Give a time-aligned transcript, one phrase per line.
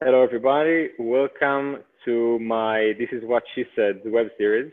[0.00, 0.90] Hello, everybody.
[0.96, 4.72] Welcome to my This Is What She Said web series,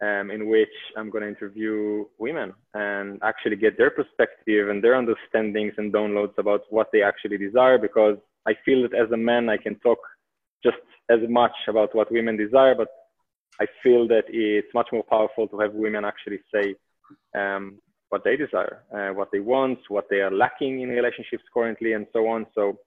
[0.00, 4.94] um, in which I'm going to interview women and actually get their perspective and their
[4.94, 7.76] understandings and downloads about what they actually desire.
[7.76, 8.16] Because
[8.48, 9.98] I feel that as a man, I can talk
[10.64, 10.78] just
[11.10, 12.88] as much about what women desire, but
[13.60, 16.76] I feel that it's much more powerful to have women actually say
[17.38, 21.92] um, what they desire, uh, what they want, what they are lacking in relationships currently,
[21.92, 22.46] and so on.
[22.54, 22.78] So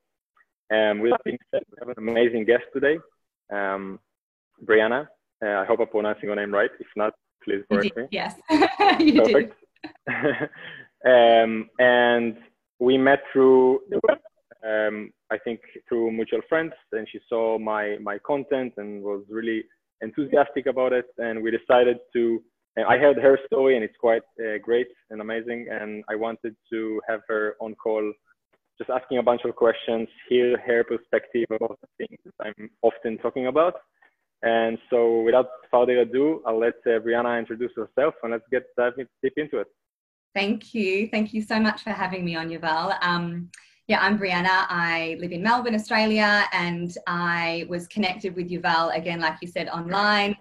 [0.71, 2.97] um, with that being said, we have an amazing guest today,
[3.51, 3.99] um,
[4.65, 5.07] Brianna.
[5.43, 6.69] Uh, I hope I'm pronouncing your name right.
[6.79, 7.13] If not,
[7.43, 8.07] please correct me.
[8.11, 8.35] Yes,
[8.99, 9.53] you Perfect.
[11.05, 12.37] um, and
[12.79, 14.19] we met through the web,
[14.65, 19.63] um, I think through mutual friends, and she saw my my content and was really
[20.01, 21.05] enthusiastic about it.
[21.17, 22.41] And we decided to.
[22.75, 25.67] I heard her story, and it's quite uh, great and amazing.
[25.69, 28.11] And I wanted to have her on call
[28.77, 33.47] just asking a bunch of questions, hear her perspective about the things I'm often talking
[33.47, 33.75] about.
[34.41, 38.93] And so without further ado, I'll let uh, Brianna introduce herself and let's get dive
[39.21, 39.67] deep into it.
[40.35, 41.07] Thank you.
[41.07, 42.97] Thank you so much for having me on Yuval.
[43.01, 43.49] Um,
[43.87, 44.65] yeah, I'm Brianna.
[44.69, 49.69] I live in Melbourne, Australia, and I was connected with Yuval again, like you said,
[49.69, 50.35] online.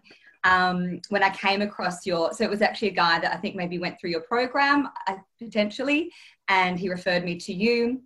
[0.44, 3.54] Um, when I came across your, so it was actually a guy that I think
[3.54, 6.10] maybe went through your program uh, potentially,
[6.48, 8.02] and he referred me to you.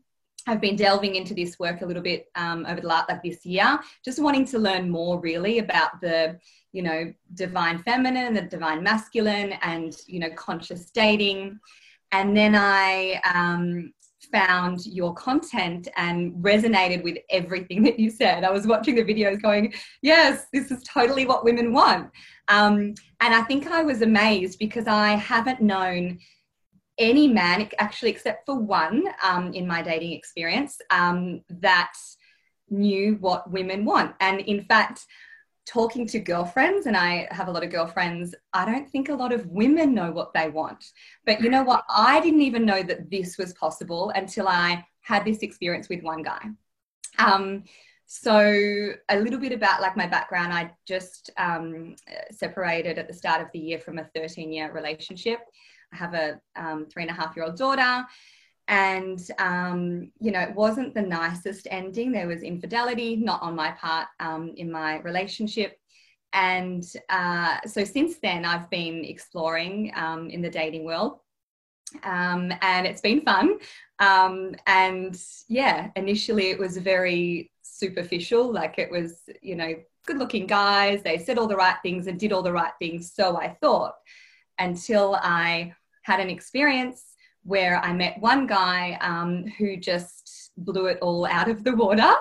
[0.46, 3.44] I've been delving into this work a little bit um, over the last like this
[3.44, 6.38] year, just wanting to learn more really about the
[6.72, 11.58] you know divine feminine, the divine masculine, and you know conscious dating.
[12.12, 13.92] And then I um,
[14.30, 18.44] found your content and resonated with everything that you said.
[18.44, 19.72] I was watching the videos going,
[20.02, 22.10] yes, this is totally what women want.
[22.48, 26.18] Um, and I think I was amazed because I haven't known
[26.98, 31.92] any man, actually, except for one um, in my dating experience, um, that
[32.70, 34.14] knew what women want.
[34.20, 35.06] And in fact,
[35.66, 39.32] talking to girlfriends, and I have a lot of girlfriends, I don't think a lot
[39.32, 40.84] of women know what they want.
[41.24, 41.84] But you know what?
[41.90, 46.22] I didn't even know that this was possible until I had this experience with one
[46.22, 46.40] guy.
[47.18, 47.64] Um,
[48.06, 51.96] so a little bit about like my background i just um,
[52.30, 55.40] separated at the start of the year from a 13 year relationship
[55.92, 58.06] I have a um, three and a half year old daughter.
[58.68, 62.10] And, um, you know, it wasn't the nicest ending.
[62.10, 65.78] There was infidelity, not on my part, um, in my relationship.
[66.32, 71.20] And uh, so since then, I've been exploring um, in the dating world.
[72.02, 73.58] Um, and it's been fun.
[74.00, 75.16] Um, and
[75.48, 79.74] yeah, initially it was very superficial, like it was, you know,
[80.06, 81.02] good looking guys.
[81.02, 83.12] They said all the right things and did all the right things.
[83.14, 83.94] So I thought
[84.58, 87.04] until I had an experience
[87.42, 92.12] where I met one guy um, who just blew it all out of the water.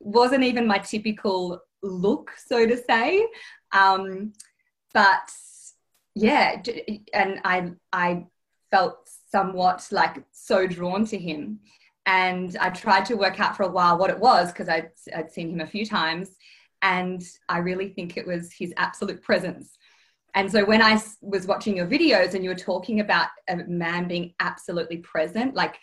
[0.00, 3.26] Wasn't even my typical look, so to say.
[3.72, 4.32] Um,
[4.92, 5.30] but
[6.14, 6.62] yeah,
[7.12, 8.26] and I I
[8.70, 11.60] felt somewhat like so drawn to him.
[12.06, 15.32] And I tried to work out for a while what it was because I'd, I'd
[15.32, 16.36] seen him a few times.
[16.82, 19.78] And I really think it was his absolute presence
[20.34, 24.08] and so when I was watching your videos and you were talking about a man
[24.08, 25.76] being absolutely present, like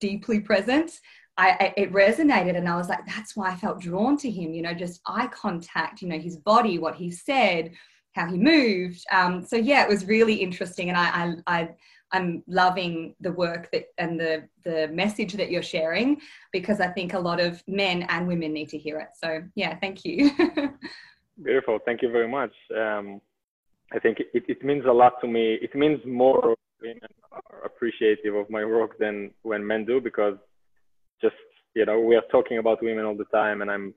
[0.00, 0.92] deeply present,
[1.36, 4.62] I, it resonated and I was like, that's why I felt drawn to him, you
[4.62, 7.72] know, just eye contact, you know, his body, what he said,
[8.12, 9.04] how he moved.
[9.10, 10.90] Um, so yeah, it was really interesting.
[10.90, 11.68] And I, I, I
[12.12, 16.20] I'm loving the work that and the the message that you're sharing
[16.52, 19.08] because I think a lot of men and women need to hear it.
[19.20, 20.30] So yeah, thank you.
[21.42, 21.80] Beautiful.
[21.84, 22.52] Thank you very much.
[22.76, 23.20] Um,
[23.94, 25.58] I think it, it means a lot to me.
[25.62, 27.00] It means more women
[27.32, 30.34] are appreciative of my work than when men do because
[31.22, 31.36] just,
[31.74, 33.94] you know, we are talking about women all the time and I'm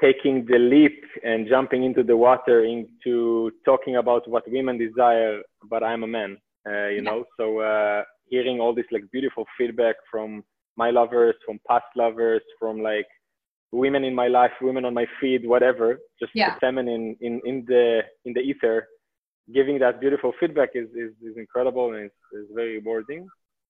[0.00, 5.82] taking the leap and jumping into the water into talking about what women desire, but
[5.82, 7.00] I'm a man, uh, you yeah.
[7.02, 7.24] know?
[7.36, 10.42] So uh, hearing all this like beautiful feedback from
[10.76, 13.06] my lovers, from past lovers, from like
[13.72, 16.54] women in my life, women on my feed, whatever, just yeah.
[16.54, 18.86] the feminine in, in the in the ether
[19.54, 23.28] giving that beautiful feedback is, is, is incredible and it's, it's very rewarding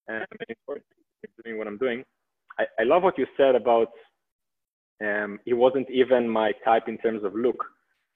[0.09, 0.27] and
[1.45, 2.05] doing what I'm doing.
[2.59, 3.89] I, I love what you said about
[5.03, 7.65] um, he wasn't even my type in terms of look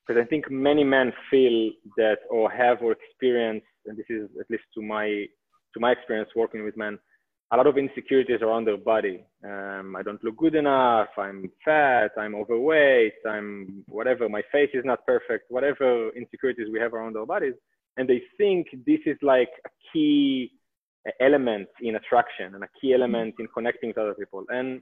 [0.06, 4.50] because I think many men feel that or have or experience, and this is at
[4.50, 6.98] least to my to my experience working with men,
[7.52, 9.24] a lot of insecurities around their body.
[9.44, 11.08] Um, I don't look good enough.
[11.18, 12.10] I'm fat.
[12.18, 13.14] I'm overweight.
[13.26, 14.28] I'm whatever.
[14.28, 15.44] My face is not perfect.
[15.50, 17.54] Whatever insecurities we have around our bodies,
[17.96, 20.50] and they think this is like a key
[21.20, 24.44] element in attraction and a key element in connecting with other people.
[24.48, 24.80] And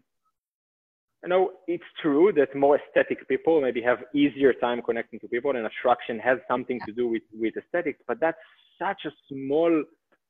[1.22, 5.54] you know, it's true that more aesthetic people maybe have easier time connecting to people
[5.54, 8.38] and attraction has something to do with, with aesthetics, but that's
[8.78, 9.84] such a small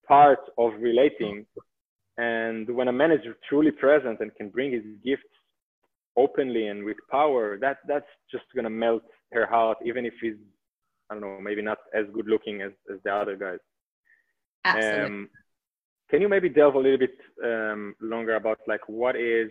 [0.07, 1.47] part of relating.
[2.19, 5.23] And when a man is truly present and can bring his gifts
[6.17, 10.37] openly and with power, that that's just gonna melt her heart, even if he's
[11.11, 13.59] I don't know, maybe not as good looking as, as the other guys.
[14.65, 15.05] Absolutely.
[15.05, 15.29] Um,
[16.09, 19.51] can you maybe delve a little bit um, longer about like what is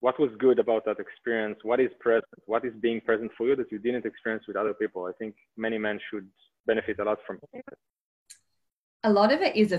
[0.00, 1.58] what was good about that experience?
[1.62, 2.26] What is present?
[2.46, 5.06] What is being present for you that you didn't experience with other people?
[5.06, 6.28] I think many men should
[6.66, 7.64] benefit a lot from it.
[9.04, 9.78] A lot of it is a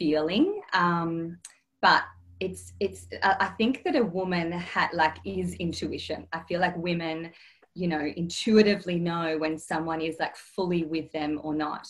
[0.00, 1.38] feeling, um,
[1.80, 2.02] but
[2.40, 3.06] it's it's.
[3.22, 6.26] I think that a woman had like is intuition.
[6.32, 7.30] I feel like women,
[7.74, 11.86] you know, intuitively know when someone is like fully with them or not,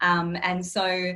[0.00, 1.14] um, and so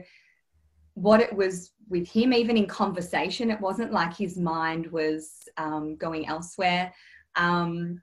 [0.95, 5.97] what it was with him, even in conversation, it wasn't like his mind was um,
[5.97, 6.93] going elsewhere.
[7.37, 8.03] Um,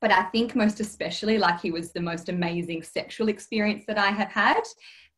[0.00, 4.10] but I think most especially, like he was the most amazing sexual experience that I
[4.10, 4.62] have had.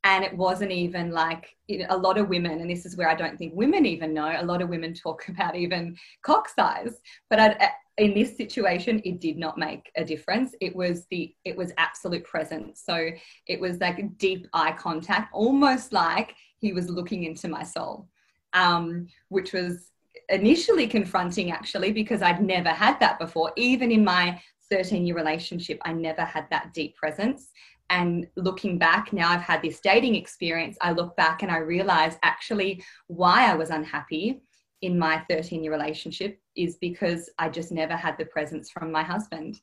[0.02, 3.08] And it wasn't even like you know, a lot of women, and this is where
[3.08, 4.34] I don't think women even know.
[4.36, 6.94] A lot of women talk about even cock size,
[7.28, 7.70] but I,
[8.00, 10.54] in this situation, it did not make a difference.
[10.60, 12.82] It was the it was absolute presence.
[12.84, 13.10] So
[13.46, 18.08] it was like deep eye contact, almost like he was looking into my soul,
[18.54, 19.90] um, which was
[20.30, 23.52] initially confronting actually because I'd never had that before.
[23.56, 27.50] Even in my 13 year relationship, I never had that deep presence.
[27.90, 32.16] And looking back, now I've had this dating experience, I look back and I realize
[32.22, 34.40] actually why I was unhappy
[34.80, 39.02] in my 13 year relationship is because I just never had the presence from my
[39.02, 39.60] husband.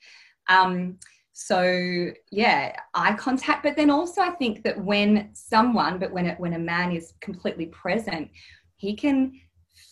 [0.50, 1.00] Um,
[1.40, 6.40] so yeah eye contact but then also i think that when someone but when it,
[6.40, 8.28] when a man is completely present
[8.78, 9.32] he can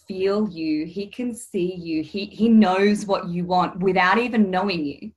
[0.07, 4.83] feel you he can see you he he knows what you want without even knowing
[4.83, 5.11] you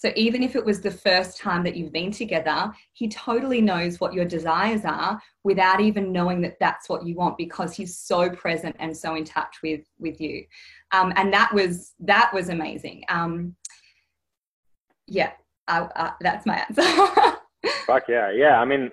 [0.00, 4.00] so even if it was the first time that you've been together he totally knows
[4.00, 8.30] what your desires are without even knowing that that's what you want because he's so
[8.30, 10.44] present and so in touch with with you
[10.92, 13.54] um, and that was that was amazing um,
[15.06, 15.32] yeah
[15.68, 16.82] I, I, that's my answer.
[17.86, 18.58] Fuck yeah, yeah.
[18.58, 18.90] I mean,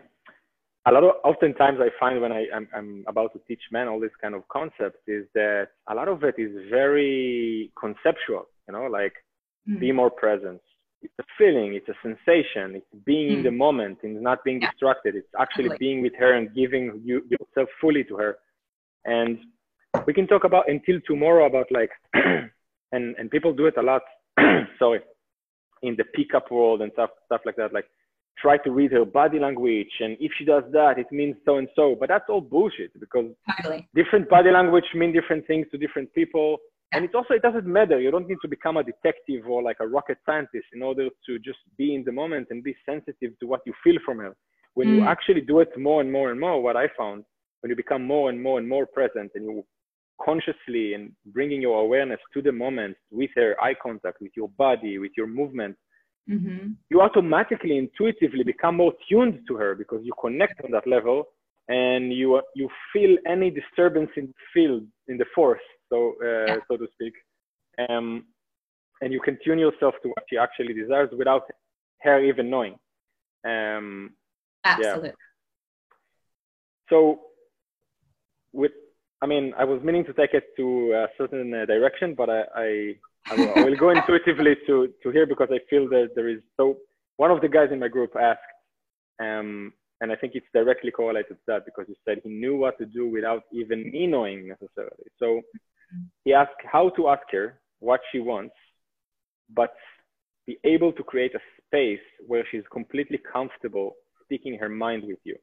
[0.85, 3.99] a lot of oftentimes I find when I I'm, I'm about to teach men all
[3.99, 8.47] this kind of concepts is that a lot of it is very conceptual.
[8.67, 9.13] You know, like
[9.67, 9.79] mm.
[9.79, 10.61] be more present.
[11.05, 13.37] It's a feeling, it's a sensation, it's being mm.
[13.37, 14.71] in the moment, and not being yeah.
[14.71, 15.15] distracted.
[15.15, 15.77] It's actually totally.
[15.79, 18.37] being with her and giving you yourself fully to her.
[19.05, 19.37] And
[20.05, 24.01] we can talk about until tomorrow about like, and and people do it a lot.
[24.79, 25.01] Sorry
[25.81, 27.85] in the pickup world and stuff stuff like that like
[28.37, 31.67] try to read her body language and if she does that it means so and
[31.75, 33.25] so but that's all bullshit because
[33.57, 33.87] totally.
[33.95, 36.57] different body language mean different things to different people.
[36.93, 39.77] And it also it doesn't matter you don't need to become a detective or like
[39.79, 43.47] a rocket scientist in order to just be in the moment and be sensitive to
[43.47, 44.35] what you feel from her
[44.75, 44.95] when mm.
[44.97, 47.23] you actually do it more and more and more what i found
[47.61, 49.65] when you become more and more and more present and you
[50.23, 54.97] consciously and bringing your awareness to the moment with her eye contact, with your body,
[54.97, 55.75] with your movement,
[56.29, 56.71] mm-hmm.
[56.89, 61.25] you automatically, intuitively become more tuned to her because you connect on that level
[61.67, 66.57] and you you feel any disturbance in the field in the force, so uh, yeah.
[66.67, 67.13] so to speak,
[67.89, 68.25] um,
[69.01, 71.43] and you can tune yourself to what you actually desires without
[72.01, 72.75] her even knowing.
[73.45, 74.11] Um,
[74.63, 75.09] Absolutely.
[75.09, 75.15] Yeah.
[76.89, 77.21] So
[78.53, 78.71] with
[79.21, 82.41] I mean, I was meaning to take it to a certain uh, direction, but I,
[82.55, 82.95] I,
[83.31, 86.41] I, will, I will go intuitively to, to here because I feel that there is
[86.57, 86.77] so.
[87.17, 88.41] One of the guys in my group asked,
[89.21, 89.71] um,
[90.05, 92.85] and I think it's directly correlated to that because he said he knew what to
[92.85, 95.07] do without even me knowing necessarily.
[95.17, 95.41] So
[96.23, 98.53] he asked how to ask her what she wants,
[99.49, 99.73] but
[100.45, 105.37] be able to create a space where she's completely comfortable speaking her mind with you.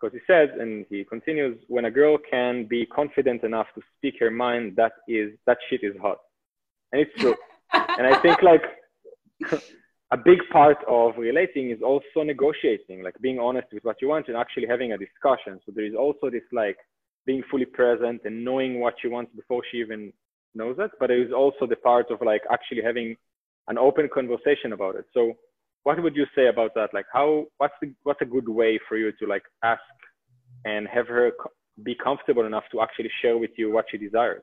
[0.00, 4.14] Because he says, and he continues, when a girl can be confident enough to speak
[4.20, 6.18] her mind, that is that shit is hot,
[6.92, 7.34] and it's true.
[7.72, 8.62] and I think like
[10.12, 14.26] a big part of relating is also negotiating, like being honest with what you want
[14.28, 15.60] and actually having a discussion.
[15.64, 16.76] So there is also this like
[17.26, 20.12] being fully present and knowing what she wants before she even
[20.54, 20.90] knows it.
[20.98, 23.16] But there is also the part of like actually having
[23.68, 25.04] an open conversation about it.
[25.14, 25.34] So
[25.84, 26.88] what would you say about that?
[26.92, 29.80] Like how, what's the, what's a good way for you to like ask
[30.64, 31.30] and have her
[31.84, 34.42] be comfortable enough to actually share with you what she desires?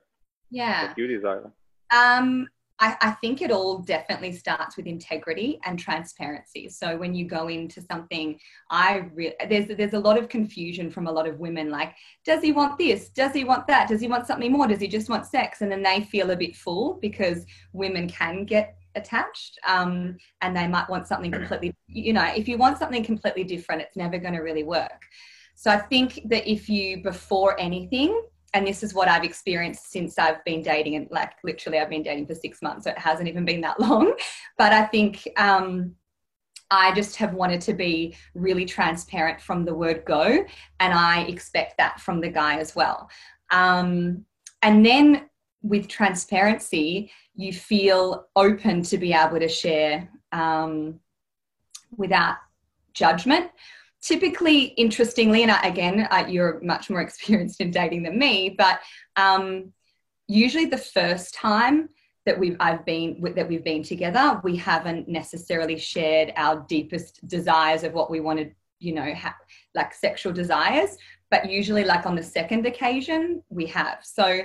[0.50, 0.88] Yeah.
[0.88, 1.52] What you desire.
[1.92, 2.48] Um,
[2.80, 6.70] I, I, think it all definitely starts with integrity and transparency.
[6.70, 11.08] So when you go into something, I re- there's there's a lot of confusion from
[11.08, 11.72] a lot of women.
[11.72, 13.10] Like, does he want this?
[13.10, 13.88] Does he want that?
[13.88, 14.68] Does he want something more?
[14.68, 15.62] Does he just want sex?
[15.62, 20.68] And then they feel a bit full because women can get attached, um, and they
[20.68, 21.76] might want something completely.
[21.88, 25.02] You know, if you want something completely different, it's never going to really work.
[25.56, 28.22] So I think that if you before anything
[28.58, 32.02] and this is what I've experienced since I've been dating, and like literally, I've been
[32.02, 34.14] dating for six months, so it hasn't even been that long.
[34.58, 35.94] But I think um,
[36.72, 40.44] I just have wanted to be really transparent from the word go,
[40.80, 43.10] and I expect that from the guy as well.
[43.52, 44.26] Um,
[44.64, 45.30] and then
[45.62, 51.00] with transparency, you feel open to be able to share um,
[51.96, 52.38] without
[52.94, 53.52] judgment
[54.08, 58.80] typically, interestingly, and again, uh, you're much more experienced in dating than me, but
[59.16, 59.74] um,
[60.28, 61.90] usually the first time
[62.26, 67.84] that we've I've been that we've been together, we haven't necessarily shared our deepest desires
[67.84, 69.38] of what we wanted, you know, ha-
[69.74, 70.98] like sexual desires.
[71.32, 74.00] But usually, like on the second occasion, we have.
[74.04, 74.42] So,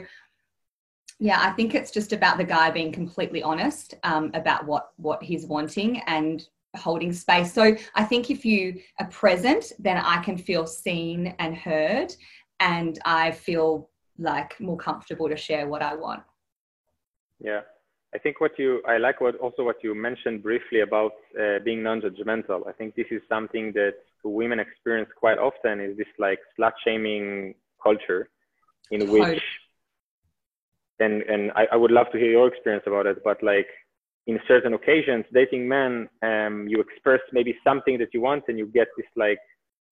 [1.19, 5.23] yeah, I think it's just about the guy being completely honest um, about what what
[5.23, 7.52] he's wanting and holding space.
[7.52, 12.14] So I think if you are present, then I can feel seen and heard,
[12.61, 16.23] and I feel like more comfortable to share what I want.
[17.41, 17.61] Yeah.
[18.14, 21.83] I think what you, I like what also what you mentioned briefly about uh, being
[21.83, 22.67] non-judgmental.
[22.69, 27.55] I think this is something that women experience quite often is this like slut shaming
[27.83, 28.29] culture
[28.91, 29.43] in which,
[31.00, 33.67] and, and I, I would love to hear your experience about it, but like
[34.26, 38.67] in certain occasions, dating men, um, you express maybe something that you want and you
[38.67, 39.38] get this like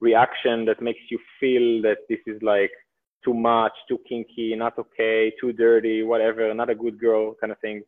[0.00, 2.70] reaction that makes you feel that this is like
[3.24, 7.58] too much, too kinky, not okay, too dirty, whatever, not a good girl kind of
[7.58, 7.82] thing.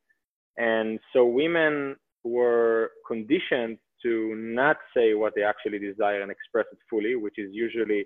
[0.57, 6.79] And so women were conditioned to not say what they actually desire and express it
[6.91, 8.05] fully, which is usually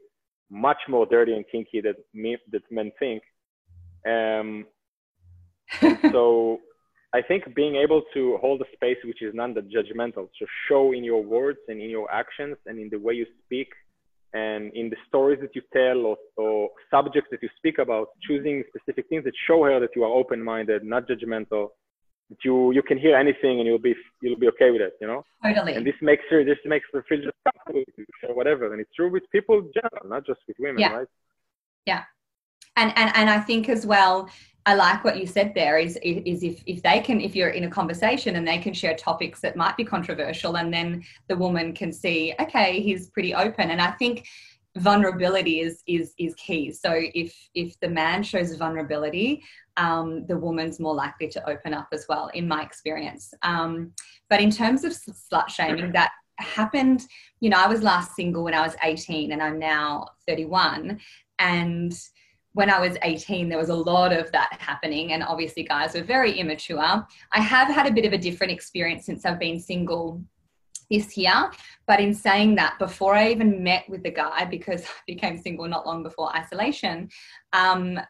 [0.50, 3.22] much more dirty and kinky than me, that men think.
[4.06, 4.66] Um,
[6.12, 6.60] so
[7.18, 11.22] I think being able to hold a space which is non-judgmental, so show in your
[11.36, 13.70] words and in your actions and in the way you speak
[14.34, 18.62] and in the stories that you tell or, or subjects that you speak about, choosing
[18.70, 21.64] specific things that show her that you are open-minded, not judgmental,
[22.28, 25.06] that you you can hear anything and you'll be you'll be okay with it, you
[25.06, 25.22] know.
[25.42, 25.74] Totally.
[25.76, 27.84] And this makes her this makes her feel just comfortable
[28.28, 28.64] or whatever.
[28.72, 30.92] And it's true with people in general, not just with women, yeah.
[30.98, 31.10] right?
[31.86, 32.02] Yeah.
[32.80, 34.28] And and and I think as well,
[34.66, 37.64] I like what you said there is is if if they can if you're in
[37.64, 41.72] a conversation and they can share topics that might be controversial and then the woman
[41.72, 43.70] can see okay he's pretty open.
[43.70, 44.26] And I think
[44.76, 46.72] vulnerability is is is key.
[46.72, 49.44] So if if the man shows vulnerability
[49.76, 53.32] um, the woman's more likely to open up as well in my experience.
[53.42, 53.92] Um,
[54.28, 57.06] but in terms of slut shaming that happened
[57.40, 61.00] you know I was last single when I was 18 and I'm now 31
[61.38, 61.98] and
[62.56, 66.02] when I was 18, there was a lot of that happening, and obviously, guys were
[66.02, 66.80] very immature.
[66.80, 70.22] I have had a bit of a different experience since I've been single
[70.90, 71.50] this year.
[71.86, 75.68] But in saying that, before I even met with the guy, because I became single
[75.68, 77.10] not long before isolation,
[77.52, 78.00] um,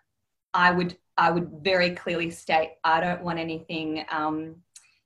[0.54, 4.56] I would I would very clearly state I don't want anything um,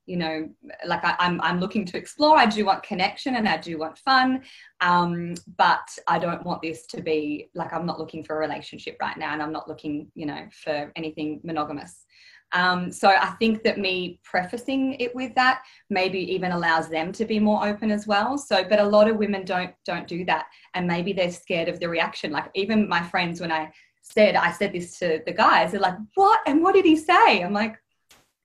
[0.06, 0.48] you know,
[0.86, 2.36] like I, am I'm, I'm looking to explore.
[2.36, 4.42] I do want connection and I do want fun,
[4.80, 8.96] um, but I don't want this to be like I'm not looking for a relationship
[9.00, 12.04] right now, and I'm not looking, you know, for anything monogamous.
[12.52, 17.24] Um, so I think that me prefacing it with that maybe even allows them to
[17.24, 18.36] be more open as well.
[18.36, 21.78] So, but a lot of women don't don't do that, and maybe they're scared of
[21.78, 22.32] the reaction.
[22.32, 25.98] Like even my friends, when I said I said this to the guys, they're like,
[26.14, 26.40] "What?
[26.46, 27.76] And what did he say?" I'm like,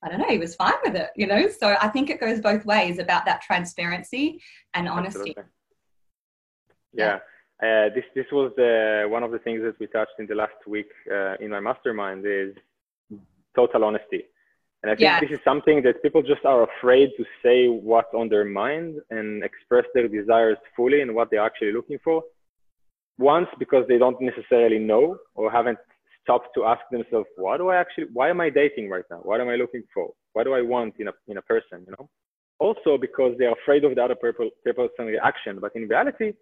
[0.05, 1.47] I don't know, he was fine with it, you know?
[1.50, 4.39] So I think it goes both ways about that transparency
[4.75, 5.33] and honesty.
[5.35, 5.43] Absolutely.
[6.93, 7.17] Yeah.
[7.63, 10.62] Uh, this this was the, one of the things that we touched in the last
[10.67, 12.53] week uh, in my mastermind is
[13.55, 14.21] total honesty.
[14.83, 15.19] And I think yeah.
[15.19, 19.43] this is something that people just are afraid to say what's on their mind and
[19.43, 22.21] express their desires fully and what they're actually looking for.
[23.17, 25.79] Once, because they don't necessarily know or haven't
[26.25, 29.20] stop to ask themselves, what do I actually, why am I dating right now?
[29.24, 30.12] What am I looking for?
[30.34, 32.10] What do I want in a, in a person, you know?
[32.60, 34.51] Also because they're afraid of the other person's
[35.00, 35.60] reaction.
[35.62, 36.34] But in reality,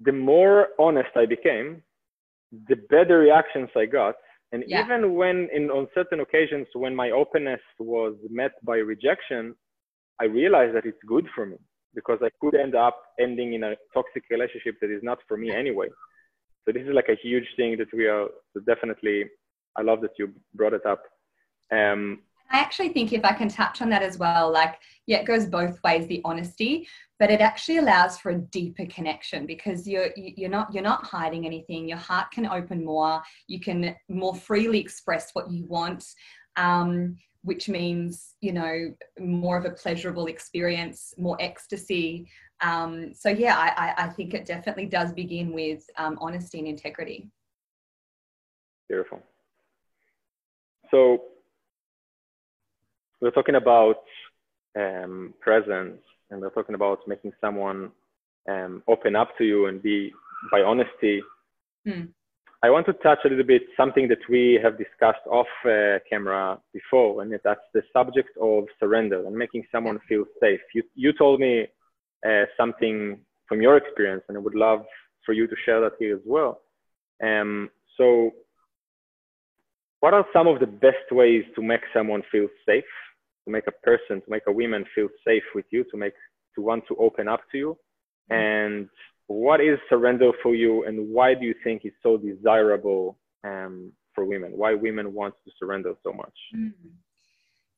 [0.00, 1.82] the more honest I became,
[2.68, 4.14] the better reactions I got.
[4.52, 4.84] And yeah.
[4.84, 9.54] even when in, on certain occasions, when my openness was met by rejection,
[10.20, 11.56] I realized that it's good for me
[11.94, 15.50] because I could end up ending in a toxic relationship that is not for me
[15.52, 15.88] anyway.
[16.64, 18.28] So this is like a huge thing that we are
[18.66, 19.24] definitely.
[19.76, 21.02] I love that you brought it up.
[21.72, 25.26] Um, I actually think if I can touch on that as well, like, yeah, it
[25.26, 26.86] goes both ways, the honesty,
[27.18, 31.46] but it actually allows for a deeper connection because you're you're not you're not hiding
[31.46, 31.88] anything.
[31.88, 33.22] Your heart can open more.
[33.46, 36.04] You can more freely express what you want.
[36.56, 42.28] Um, which means you know more of a pleasurable experience more ecstasy.
[42.60, 47.28] Um, so yeah I, I, think it definitely does begin with um, honesty and integrity.
[48.88, 49.20] Beautiful.
[50.92, 51.22] So
[53.20, 54.04] we're talking about
[54.78, 57.90] um, presence and we're talking about making someone
[58.48, 60.12] um, open up to you and be
[60.50, 61.22] by honesty
[61.86, 62.02] hmm.
[62.64, 66.60] I want to touch a little bit something that we have discussed off uh, camera
[66.72, 70.60] before, and that's the subject of surrender and making someone feel safe.
[70.72, 71.66] You, you told me
[72.24, 74.84] uh, something from your experience, and I would love
[75.26, 76.60] for you to share that here as well.
[77.20, 78.30] Um, so,
[79.98, 82.84] what are some of the best ways to make someone feel safe,
[83.44, 86.14] to make a person, to make a woman feel safe with you, to make
[86.54, 87.78] to want to open up to you,
[88.30, 88.34] mm-hmm.
[88.34, 88.88] and
[89.26, 94.24] what is surrender for you and why do you think it's so desirable um, for
[94.24, 94.52] women?
[94.54, 96.34] Why women want to surrender so much?
[96.54, 96.72] Mm.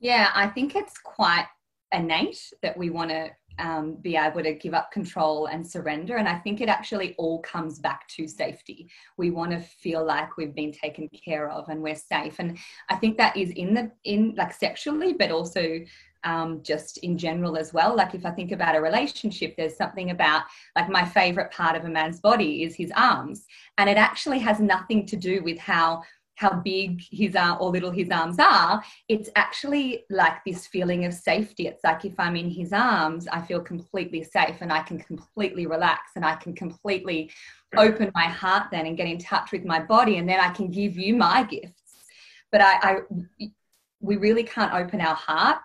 [0.00, 1.46] yeah i think it's quite
[1.92, 6.28] innate that we want to um, be able to give up control and surrender and
[6.28, 8.90] i think it actually all comes back to safety.
[9.16, 12.58] We want to feel like we've been taken care of and we're safe and
[12.90, 15.78] i think that is in the in like sexually but also
[16.24, 17.94] um, just in general as well.
[17.96, 20.42] Like if I think about a relationship, there's something about
[20.76, 23.46] like my favorite part of a man's body is his arms,
[23.78, 26.02] and it actually has nothing to do with how
[26.36, 28.82] how big his arm or little his arms are.
[29.08, 31.68] It's actually like this feeling of safety.
[31.68, 35.66] It's like if i'm in his arms i feel completely safe and i can completely
[35.66, 37.30] relax and i can completely
[37.76, 40.70] open my heart then and get in touch with my body and then i can
[40.70, 41.82] give you my gifts.
[42.50, 43.50] But i, I
[44.00, 45.58] we really can't open our heart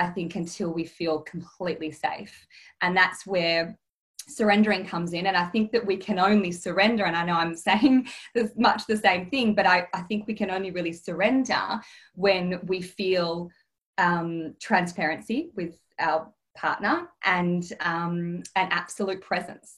[0.00, 2.46] I think, until we feel completely safe.
[2.80, 3.78] And that's where
[4.26, 5.26] surrendering comes in.
[5.26, 8.86] And I think that we can only surrender, and I know I'm saying this much
[8.86, 11.80] the same thing, but I, I think we can only really surrender
[12.14, 13.50] when we feel
[13.98, 19.76] um, transparency with our partner and um, an absolute presence,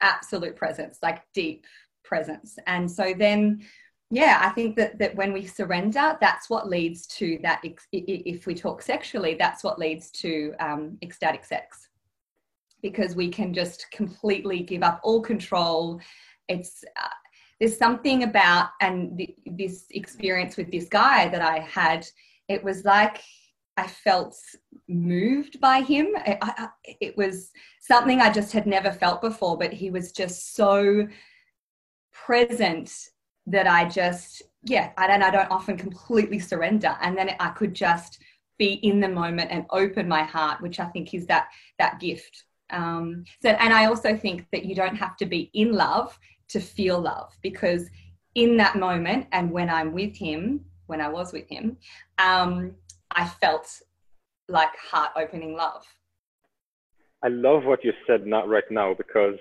[0.00, 1.66] absolute presence, like deep
[2.04, 2.58] presence.
[2.66, 3.64] And so then
[4.10, 7.62] yeah i think that that when we surrender that's what leads to that
[7.92, 11.88] if we talk sexually that's what leads to um, ecstatic sex.
[12.82, 16.00] Because we can just completely give up all control.
[16.48, 17.08] It's uh,
[17.58, 22.06] there's something about and th- this experience with this guy that i had
[22.48, 23.22] it was like
[23.76, 24.36] i felt
[24.88, 26.08] moved by him.
[26.16, 26.68] I, I,
[27.00, 31.06] it was something i just had never felt before but he was just so
[32.12, 32.92] present
[33.46, 36.96] that I just, yeah, and I don't often completely surrender.
[37.00, 38.18] And then I could just
[38.58, 42.44] be in the moment and open my heart, which I think is that that gift.
[42.70, 46.60] Um, so, and I also think that you don't have to be in love to
[46.60, 47.88] feel love because
[48.34, 51.76] in that moment and when I'm with him, when I was with him,
[52.18, 52.74] um,
[53.10, 53.68] I felt
[54.48, 55.84] like heart opening love.
[57.22, 59.38] I love what you said not right now because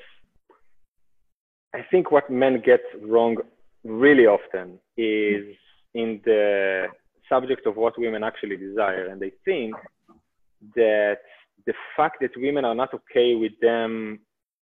[1.75, 3.37] I think what men get wrong
[3.83, 5.01] really often hmm.
[5.01, 5.55] is
[5.93, 6.87] in the
[7.29, 9.07] subject of what women actually desire.
[9.07, 9.75] And they think
[10.75, 11.17] that
[11.65, 14.19] the fact that women are not okay with them,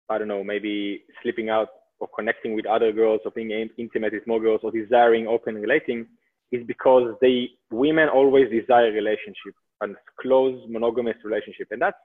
[0.09, 4.27] I don't know, maybe sleeping out or connecting with other girls or being intimate with
[4.27, 6.07] more girls or desiring open relating
[6.51, 11.67] is because they women always desire relationship and close monogamous relationship.
[11.71, 11.97] And that's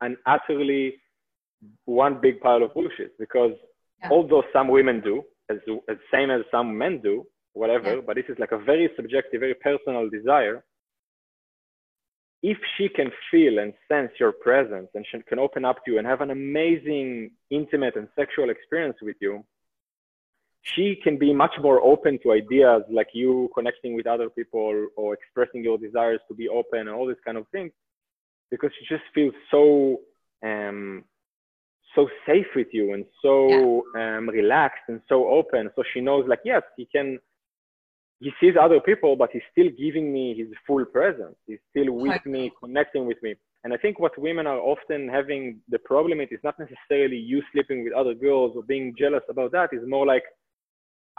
[0.00, 0.94] an utterly
[1.84, 3.52] one big pile of bullshit because
[4.00, 4.08] yeah.
[4.10, 8.00] although some women do, as, as same as some men do, whatever, yeah.
[8.06, 10.64] but this is like a very subjective, very personal desire.
[12.42, 15.98] If she can feel and sense your presence and she can open up to you
[15.98, 19.44] and have an amazing, intimate, and sexual experience with you,
[20.62, 25.14] she can be much more open to ideas like you connecting with other people or
[25.14, 27.72] expressing your desires to be open and all these kind of things
[28.50, 30.00] because she just feels so
[30.44, 31.04] um,
[31.94, 34.16] so safe with you and so yeah.
[34.18, 35.70] um, relaxed and so open.
[35.76, 37.18] So she knows, like, yes, he can.
[38.20, 41.34] He sees other people, but he's still giving me his full presence.
[41.44, 43.34] He's still with me, connecting with me.
[43.64, 47.42] And I think what women are often having the problem with is not necessarily you
[47.52, 49.70] sleeping with other girls or being jealous about that.
[49.72, 50.22] It's more like,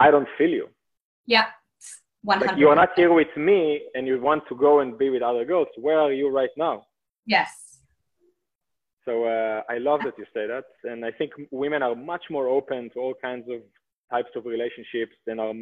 [0.00, 0.68] I don't feel you.
[1.26, 1.44] Yeah.
[2.26, 2.46] 100%.
[2.46, 5.44] Like you're not here with me and you want to go and be with other
[5.44, 5.68] girls.
[5.76, 6.86] Where are you right now?
[7.26, 7.63] Yes
[9.04, 12.48] so uh, I love that you say that, and I think women are much more
[12.48, 13.60] open to all kinds of
[14.10, 15.52] types of relationships than are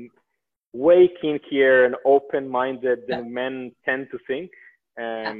[0.72, 3.30] way kinkier and open-minded than yeah.
[3.30, 4.50] men tend to think.
[4.98, 5.32] Um, yeah.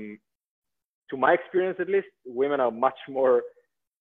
[1.10, 3.42] To my experience, at least, women are much more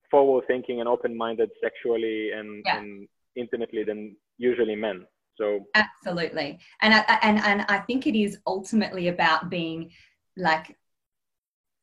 [0.10, 2.80] forward-thinking and open-minded sexually and, yeah.
[2.80, 5.06] and intimately than usually men.
[5.38, 9.90] So absolutely, and I, and and I think it is ultimately about being
[10.38, 10.78] like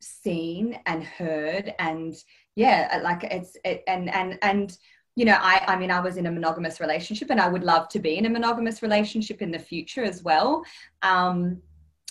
[0.00, 2.14] seen and heard and
[2.56, 4.78] yeah like it's it, and and and
[5.16, 7.88] you know i i mean i was in a monogamous relationship and i would love
[7.88, 10.64] to be in a monogamous relationship in the future as well.
[11.02, 11.60] Um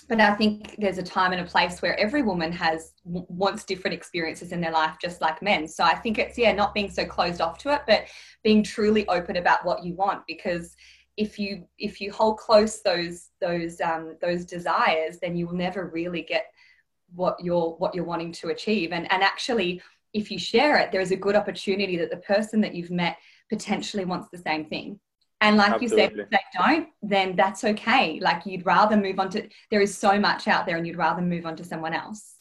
[0.10, 3.93] but i think there's a time and a place where every woman has wants different
[3.93, 5.67] experiences in their life just like men.
[5.67, 8.06] So i think it's yeah not being so closed off to it but
[8.43, 10.76] being truly open about what you want because
[11.17, 15.89] if you if you hold close those those um, those desires then you will never
[15.93, 16.45] really get
[17.15, 19.82] what you're what you're wanting to achieve and and actually
[20.13, 23.17] if you share it there's a good opportunity that the person that you've met
[23.50, 25.00] potentially wants the same thing
[25.41, 26.02] and like Absolutely.
[26.02, 29.82] you said if they don't then that's okay like you'd rather move on to there
[29.82, 32.38] is so much out there and you'd rather move on to someone else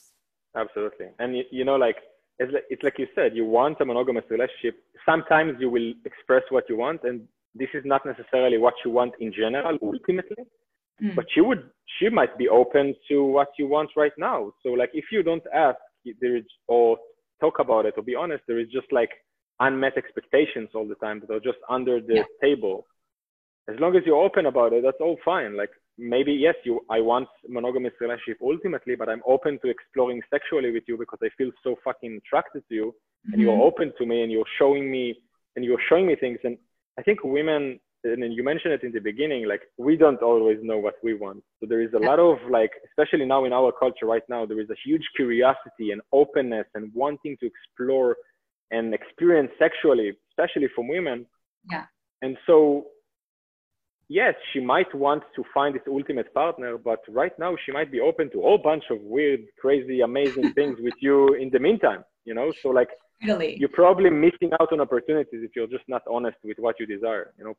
[0.56, 1.06] Absolutely.
[1.18, 1.96] And you, you know, like
[2.38, 4.82] it's, like it's like you said, you want a monogamous relationship.
[5.04, 7.22] Sometimes you will express what you want, and
[7.54, 10.44] this is not necessarily what you want in general, ultimately.
[11.02, 11.14] Mm.
[11.14, 14.52] But she would, she might be open to what you want right now.
[14.62, 15.78] So like, if you don't ask,
[16.20, 16.96] there is or
[17.40, 19.10] talk about it or be honest, there is just like
[19.60, 22.22] unmet expectations all the time that are just under the yeah.
[22.42, 22.86] table.
[23.68, 25.56] As long as you're open about it, that's all fine.
[25.56, 30.70] Like maybe yes, you I want monogamous relationship ultimately, but I'm open to exploring sexually
[30.70, 33.32] with you because I feel so fucking attracted to you, mm-hmm.
[33.32, 33.62] and you're mm-hmm.
[33.62, 35.16] open to me, and you're showing me
[35.56, 36.38] and you're showing me things.
[36.44, 36.58] And
[36.98, 37.80] I think women
[38.12, 41.42] and you mentioned it in the beginning, like we don't always know what we want.
[41.60, 44.60] So there is a lot of like, especially now in our culture right now, there
[44.60, 48.16] is a huge curiosity and openness and wanting to explore
[48.70, 51.26] and experience sexually, especially from women.
[51.70, 51.84] Yeah.
[52.22, 52.86] And so,
[54.08, 58.00] yes, she might want to find this ultimate partner, but right now she might be
[58.00, 62.04] open to a whole bunch of weird, crazy, amazing things with you in the meantime,
[62.24, 62.52] you know?
[62.62, 62.88] So like,
[63.22, 63.56] Really.
[63.58, 67.32] You're probably missing out on opportunities if you're just not honest with what you desire,
[67.38, 67.54] you know?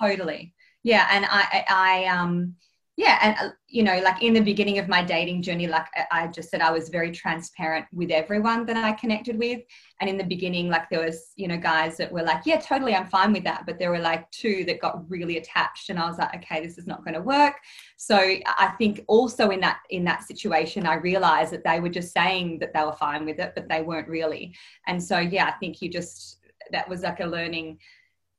[0.00, 0.54] Totally.
[0.82, 1.08] Yeah.
[1.10, 2.54] And I, I, um,
[2.96, 3.18] yeah.
[3.20, 6.48] And, uh, you know, like in the beginning of my dating journey, like I just
[6.48, 9.60] said, I was very transparent with everyone that I connected with.
[10.00, 12.94] And in the beginning, like there was, you know, guys that were like, yeah, totally,
[12.94, 13.66] I'm fine with that.
[13.66, 15.90] But there were like two that got really attached.
[15.90, 17.56] And I was like, okay, this is not going to work.
[17.98, 22.14] So I think also in that, in that situation, I realized that they were just
[22.14, 24.54] saying that they were fine with it, but they weren't really.
[24.86, 26.38] And so, yeah, I think you just,
[26.72, 27.78] that was like a learning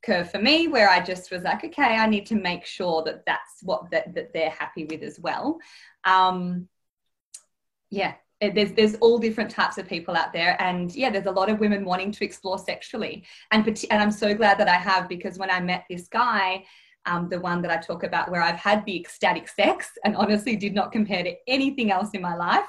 [0.04, 3.24] curve for me where I just was like, okay, I need to make sure that
[3.26, 5.58] that's what that, that they're happy with as well.
[6.04, 6.68] Um,
[7.90, 11.50] yeah, there's there's all different types of people out there, and yeah, there's a lot
[11.50, 15.38] of women wanting to explore sexually, and and I'm so glad that I have because
[15.38, 16.64] when I met this guy.
[17.06, 20.56] Um, the one that I talk about where I've had the ecstatic sex and honestly
[20.56, 22.66] did not compare to anything else in my life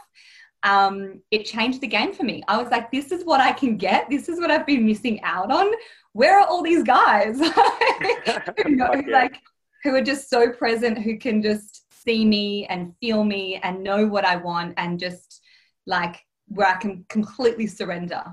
[0.63, 2.43] um, it changed the game for me.
[2.47, 4.09] I was like, this is what I can get.
[4.09, 5.71] This is what I've been missing out on.
[6.13, 7.39] Where are all these guys
[8.63, 9.11] who know, okay.
[9.11, 9.39] like
[9.83, 14.07] who are just so present, who can just see me and feel me and know
[14.07, 15.41] what I want and just
[15.85, 16.17] like
[16.47, 18.23] where I can completely surrender.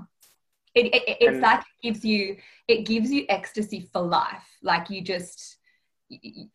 [0.73, 2.37] It, it, it's and, like it gives you
[2.67, 4.43] it gives you ecstasy for life.
[4.61, 5.57] Like you just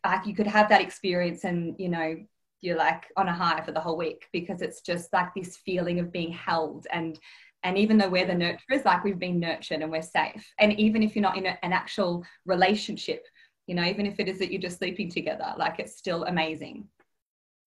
[0.05, 2.15] like you could have that experience and you know
[2.63, 5.99] you're like on a high for the whole week because it's just like this feeling
[5.99, 7.19] of being held and
[7.65, 10.45] and even though we're the nurturers like we've been nurtured and we're safe.
[10.59, 13.25] And even if you're not in a, an actual relationship
[13.67, 16.87] you know even if it is that you're just sleeping together like it's still amazing.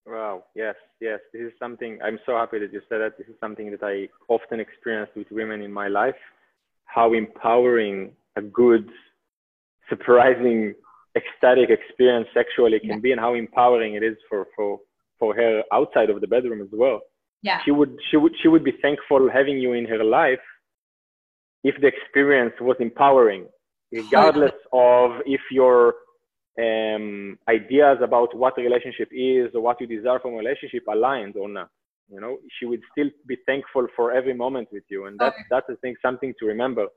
[0.05, 0.45] Wow.
[0.55, 1.19] Yes yes.
[1.31, 3.17] This is something i'm so happy that you said that.
[3.19, 6.21] This is something that i often experience with women in my life
[6.85, 8.89] how empowering a good
[9.89, 10.73] surprising
[11.15, 12.99] ecstatic experience sexually can yeah.
[12.99, 14.79] be and how empowering it is for for
[15.19, 17.01] for her outside of the bedroom as well.
[17.41, 17.59] Yeah.
[17.63, 20.39] She would she would she would be thankful having you in her life
[21.63, 23.47] if the experience was empowering,
[23.91, 25.95] regardless of if your
[26.59, 31.35] um, ideas about what a relationship is or what you desire from a relationship aligned
[31.35, 31.69] or not.
[32.09, 35.65] You know, she would still be thankful for every moment with you, and that's that's
[35.69, 36.87] I think something to remember.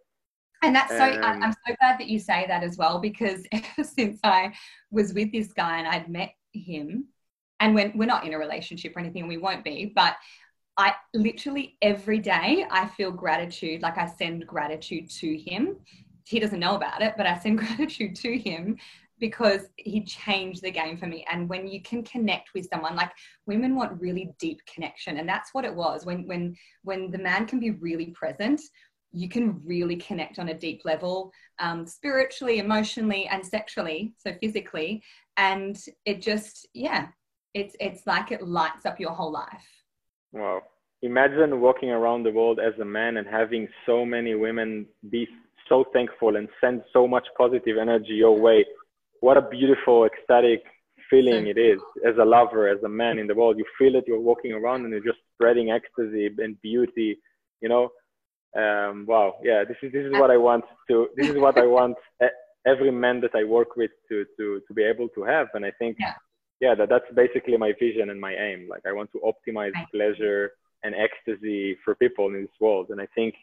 [0.62, 3.82] And that's so, um, I'm so glad that you say that as well, because ever
[3.82, 4.52] since I
[4.90, 7.08] was with this guy and I'd met him,
[7.60, 10.16] and when we're not in a relationship or anything, and we won't be, but
[10.76, 15.76] I literally every day I feel gratitude, like I send gratitude to him.
[16.24, 18.78] He doesn't know about it, but I send gratitude to him
[19.18, 21.26] because he changed the game for me.
[21.30, 23.12] And when you can connect with someone, like
[23.44, 26.06] women want really deep connection, and that's what it was.
[26.06, 28.62] When when when the man can be really present,
[29.12, 35.02] you can really connect on a deep level, um, spiritually, emotionally, and sexually, so physically.
[35.36, 37.08] And it just, yeah,
[37.54, 39.66] it's it's like it lights up your whole life.
[40.32, 40.62] Wow.
[41.02, 45.26] Imagine walking around the world as a man and having so many women be
[45.68, 48.64] so thankful and send so much positive energy your way.
[49.20, 50.62] What a beautiful, ecstatic
[51.08, 53.58] feeling it is as a lover, as a man in the world.
[53.58, 57.18] You feel it, you're walking around and you're just spreading ecstasy and beauty,
[57.60, 57.88] you know.
[58.56, 61.08] Um, wow, yeah, this is this is what I want to.
[61.16, 61.96] This is what I want
[62.66, 65.72] every man that I work with to to to be able to have, and I
[65.78, 66.14] think, yeah,
[66.60, 68.68] yeah that that's basically my vision and my aim.
[68.68, 73.06] Like I want to optimize pleasure and ecstasy for people in this world, and I
[73.14, 73.34] think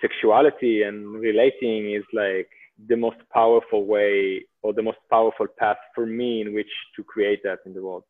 [0.00, 2.50] sexuality and relating is like
[2.86, 7.40] the most powerful way or the most powerful path for me in which to create
[7.42, 8.04] that in the world.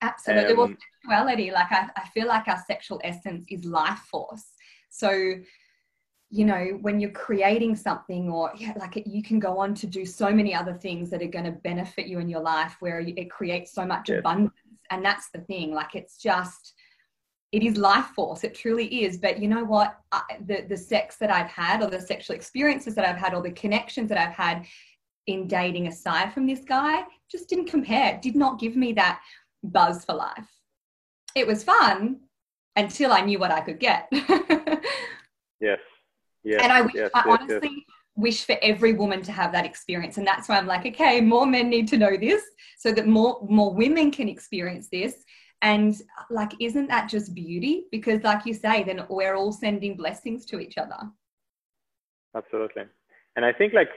[0.00, 0.52] Absolutely.
[0.52, 4.46] Um, well, sexuality, like I, I feel like our sexual essence is life force.
[4.90, 5.34] So,
[6.34, 9.86] you know, when you're creating something or yeah, like it, you can go on to
[9.86, 13.00] do so many other things that are going to benefit you in your life where
[13.00, 14.20] it creates so much yes.
[14.20, 14.54] abundance.
[14.90, 15.74] And that's the thing.
[15.74, 16.72] Like it's just,
[17.52, 21.16] it is life force it truly is but you know what I, the the sex
[21.16, 24.34] that i've had or the sexual experiences that i've had or the connections that i've
[24.34, 24.64] had
[25.26, 29.20] in dating aside from this guy just didn't compare did not give me that
[29.62, 30.48] buzz for life
[31.34, 32.20] it was fun
[32.76, 34.08] until i knew what i could get
[35.60, 35.78] yes
[36.44, 37.96] yes and i, wish, yes, I yes, honestly yes.
[38.16, 41.46] wish for every woman to have that experience and that's why i'm like okay more
[41.46, 42.42] men need to know this
[42.78, 45.24] so that more more women can experience this
[45.62, 45.94] and
[46.28, 47.84] like, isn't that just beauty?
[47.92, 50.98] Because, like you say, then we're all sending blessings to each other.
[52.36, 52.82] Absolutely.
[53.36, 53.90] And I think like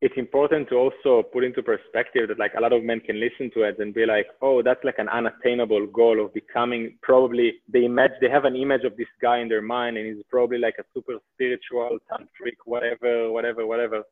[0.00, 3.50] it's important to also put into perspective that like a lot of men can listen
[3.52, 7.84] to it and be like, oh, that's like an unattainable goal of becoming probably they
[7.84, 10.76] imagine they have an image of this guy in their mind and he's probably like
[10.78, 14.02] a super spiritual tantric, whatever, whatever, whatever.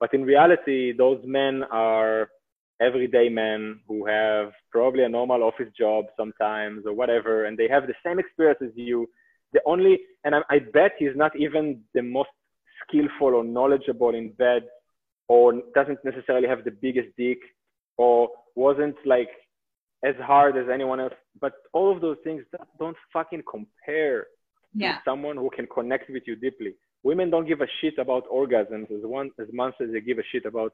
[0.00, 2.30] But in reality, those men are
[2.80, 7.86] everyday men who have probably a normal office job sometimes or whatever, and they have
[7.86, 9.08] the same experience as you.
[9.52, 12.30] The only, and I, I bet he's not even the most
[12.88, 14.62] skillful or knowledgeable in bed,
[15.30, 17.38] or doesn't necessarily have the biggest dick,
[17.96, 19.30] or wasn't like
[20.04, 21.14] as hard as anyone else.
[21.40, 22.42] But all of those things
[22.80, 24.26] don't fucking compare
[24.74, 24.94] yeah.
[24.94, 26.72] to someone who can connect with you deeply.
[27.04, 30.28] Women don't give a shit about orgasms as one as much as they give a
[30.32, 30.72] shit about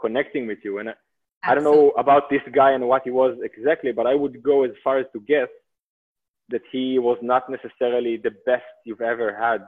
[0.00, 0.78] connecting with you.
[0.78, 1.50] And Absolutely.
[1.50, 4.62] I don't know about this guy and what he was exactly, but I would go
[4.62, 5.48] as far as to guess
[6.50, 9.66] that he was not necessarily the best you've ever had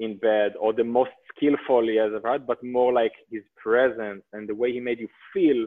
[0.00, 4.22] in bed or the most skillful he has ever had, but more like his presence
[4.32, 5.66] and the way he made you feel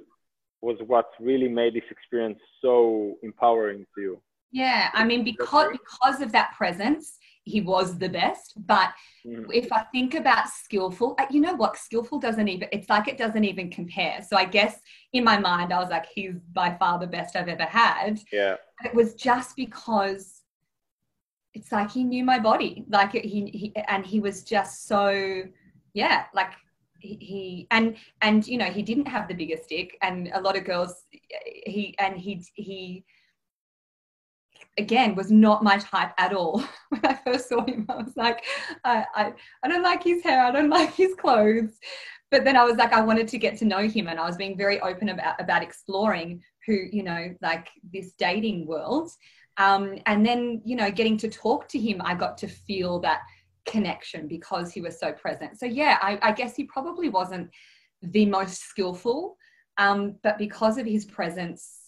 [0.62, 4.22] was what really made this experience so empowering to you.
[4.52, 8.54] Yeah, I mean, because because of that presence, he was the best.
[8.68, 8.92] But
[9.26, 9.46] mm.
[9.52, 11.78] if I think about skillful, uh, you know what?
[11.78, 14.22] Skillful doesn't even, it's like it doesn't even compare.
[14.28, 14.80] So I guess
[15.14, 18.20] in my mind, I was like, he's by far the best I've ever had.
[18.32, 18.56] Yeah.
[18.84, 20.41] It was just because
[21.54, 22.86] it's like he knew my body.
[22.90, 25.44] Like he, he and he was just so,
[25.94, 26.52] yeah, like
[27.00, 30.64] he and and you know he didn't have the biggest dick and a lot of
[30.64, 31.06] girls
[31.66, 33.04] he and he he
[34.78, 37.86] again was not my type at all when I first saw him.
[37.90, 38.44] I was like,
[38.84, 39.34] I, I,
[39.64, 41.78] I don't like his hair, I don't like his clothes.
[42.30, 44.38] But then I was like, I wanted to get to know him and I was
[44.38, 49.12] being very open about, about exploring who, you know, like this dating world.
[49.58, 53.22] Um, and then, you know, getting to talk to him, I got to feel that
[53.66, 55.60] connection because he was so present.
[55.60, 57.50] So yeah, I, I guess he probably wasn't
[58.02, 59.38] the most skillful,
[59.78, 61.82] um, but because of his presence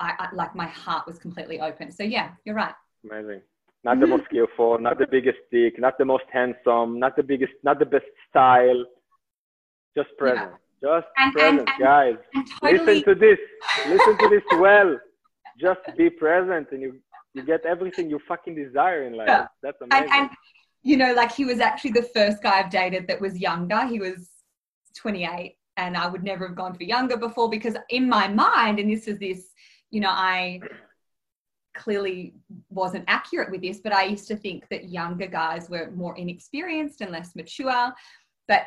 [0.00, 1.92] I, I, like my heart was completely open.
[1.92, 2.74] So yeah, you're right.
[3.04, 3.42] Amazing.
[3.84, 7.52] Not the most skillful, not the biggest dick, not the most handsome, not the biggest,
[7.62, 8.84] not the best style.
[9.96, 10.50] Just present.
[10.82, 11.00] Yeah.
[11.00, 12.14] Just and, present, and, and, guys.
[12.60, 12.78] Totally...
[12.78, 13.38] Listen to this.
[13.86, 14.98] Listen to this well.
[15.58, 17.00] Just be present, and you
[17.34, 19.46] you get everything you fucking desire in life.
[19.62, 20.10] That's amazing.
[20.12, 20.30] And,
[20.82, 23.86] you know, like he was actually the first guy I've dated that was younger.
[23.86, 24.28] He was
[24.96, 28.90] 28, and I would never have gone for younger before because in my mind, and
[28.90, 29.50] this is this
[29.90, 30.60] you know, I
[31.74, 32.34] clearly
[32.68, 37.00] wasn't accurate with this, but I used to think that younger guys were more inexperienced
[37.00, 37.92] and less mature,
[38.48, 38.62] but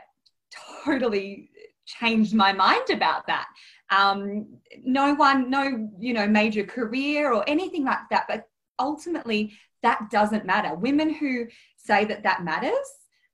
[0.85, 1.49] totally
[1.85, 3.47] changed my mind about that.
[3.89, 4.47] Um,
[4.83, 8.47] no one, no, you know, major career or anything like that, but
[8.79, 10.75] ultimately that doesn't matter.
[10.75, 11.45] Women who
[11.77, 12.87] say that that matters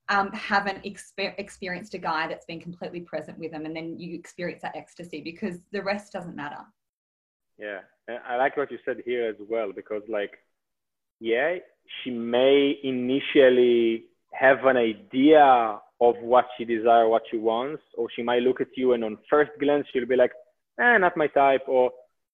[0.10, 4.16] um, haven't exper- experienced a guy that's been completely present with them, and then you
[4.16, 6.66] experience that ecstasy because the rest doesn't matter.
[7.60, 10.32] Yeah, and I like what you said here as well because, like,
[11.20, 11.58] yeah,
[12.04, 18.24] she may initially have an idea of what she desires, what she wants, or she
[18.24, 20.32] might look at you and on first glance she'll be like,
[20.80, 21.92] eh, not my type, or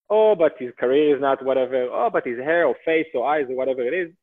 [0.09, 3.45] oh, but his career is not whatever, oh, but his hair or face or eyes
[3.49, 4.13] or whatever it is.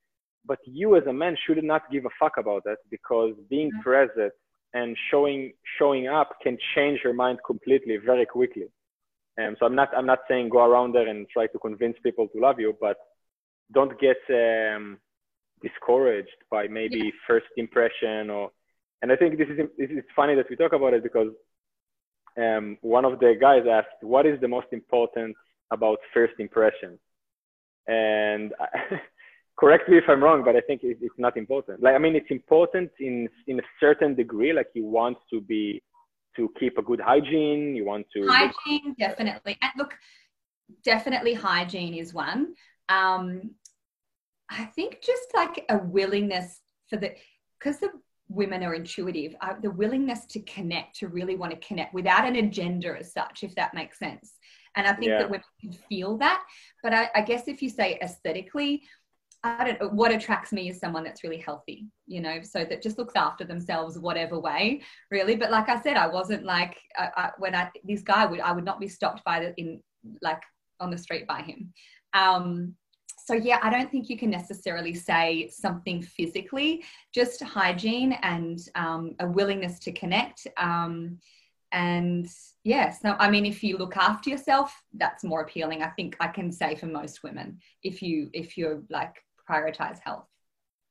[0.45, 3.83] But you as a man should not give a fuck about that because being mm-hmm.
[3.83, 4.33] present
[4.75, 8.69] and showing showing up can change your mind completely very quickly.
[9.37, 12.29] And so I'm not I'm not saying go around there and try to convince people
[12.29, 12.97] to love you, but
[13.73, 14.99] don't get um,
[15.63, 17.11] discouraged by maybe yeah.
[17.27, 18.51] first impression or.
[19.01, 21.33] And I think this is it's funny that we talk about it because
[22.39, 25.35] um, one of the guys asked, "What is the most important
[25.73, 26.99] about first impressions.
[27.87, 28.53] And
[29.59, 31.83] correct me if I'm wrong, but I think it's not important.
[31.83, 34.53] Like, I mean, it's important in in a certain degree.
[34.53, 35.83] Like, you want to be
[36.37, 37.75] to keep a good hygiene.
[37.77, 39.59] You want to hygiene look- definitely.
[39.63, 39.95] And look,
[40.85, 42.55] definitely hygiene is one.
[42.89, 43.53] Um,
[44.51, 47.15] I think just like a willingness for the
[47.59, 47.91] because the
[48.29, 52.37] women are intuitive, uh, the willingness to connect, to really want to connect without an
[52.37, 54.35] agenda as such, if that makes sense.
[54.77, 55.19] And I think yeah.
[55.19, 56.43] that women can feel that.
[56.83, 58.83] But I, I guess if you say aesthetically,
[59.45, 62.81] I don't know what attracts me is someone that's really healthy, you know, so that
[62.81, 65.35] just looks after themselves, whatever way, really.
[65.35, 68.53] But like I said, I wasn't like I, I, when I this guy would I
[68.53, 69.83] would not be stopped by the in
[70.21, 70.43] like
[70.79, 71.73] on the street by him.
[72.15, 72.77] Um,
[73.25, 79.15] so yeah, I don't think you can necessarily say something physically, just hygiene and um,
[79.21, 80.47] a willingness to connect.
[80.57, 81.19] Um,
[81.73, 82.29] and
[82.65, 83.01] yes.
[83.01, 86.51] So i mean if you look after yourself that's more appealing i think i can
[86.51, 89.15] say for most women if you if you're like
[89.49, 90.27] prioritize health.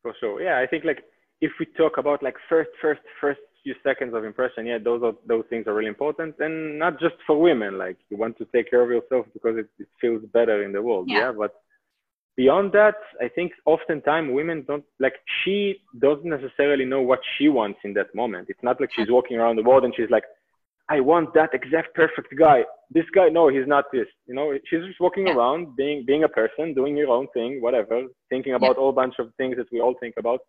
[0.02, 0.42] For sure.
[0.42, 1.04] Yeah i think like
[1.42, 5.14] if we talk about like first first first few seconds of impression yeah those are
[5.28, 8.70] those things are really important and not just for women like you want to take
[8.70, 11.20] care of yourself because it, it feels better in the world yeah.
[11.20, 11.54] yeah but
[12.36, 17.80] beyond that i think oftentimes women don't like she doesn't necessarily know what she wants
[17.84, 18.48] in that moment.
[18.50, 20.24] It's not like she's walking around the world and she's like
[20.96, 22.60] I want that exact perfect guy.
[22.98, 24.10] This guy, no, he's not this.
[24.28, 25.36] You know, she's just walking yeah.
[25.36, 27.98] around, being being a person, doing your own thing, whatever,
[28.30, 28.82] thinking about yeah.
[28.82, 30.42] all bunch of things that we all think about,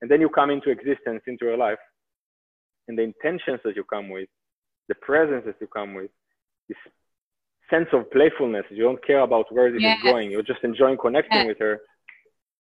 [0.00, 1.82] and then you come into existence into your life,
[2.88, 4.28] and the intentions that you come with,
[4.90, 6.10] the presence that you come with,
[6.68, 6.82] this
[7.70, 8.66] sense of playfulness.
[8.70, 9.98] You don't care about where this yes.
[9.98, 10.26] is going.
[10.32, 11.74] You're just enjoying connecting with her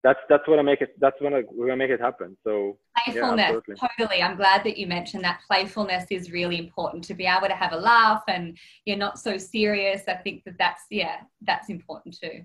[0.03, 0.99] that's that's what I make it.
[0.99, 2.35] That's when I, we're gonna make it happen.
[2.43, 4.21] So playfulness, yeah, totally.
[4.21, 5.39] I'm glad that you mentioned that.
[5.47, 9.37] Playfulness is really important to be able to have a laugh, and you're not so
[9.37, 10.03] serious.
[10.07, 12.41] I think that that's yeah, that's important too.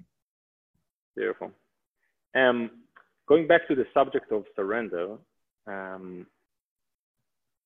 [1.16, 1.50] Beautiful.
[2.36, 2.70] Um,
[3.28, 5.16] going back to the subject of surrender.
[5.66, 6.26] Um,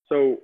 [0.09, 0.39] so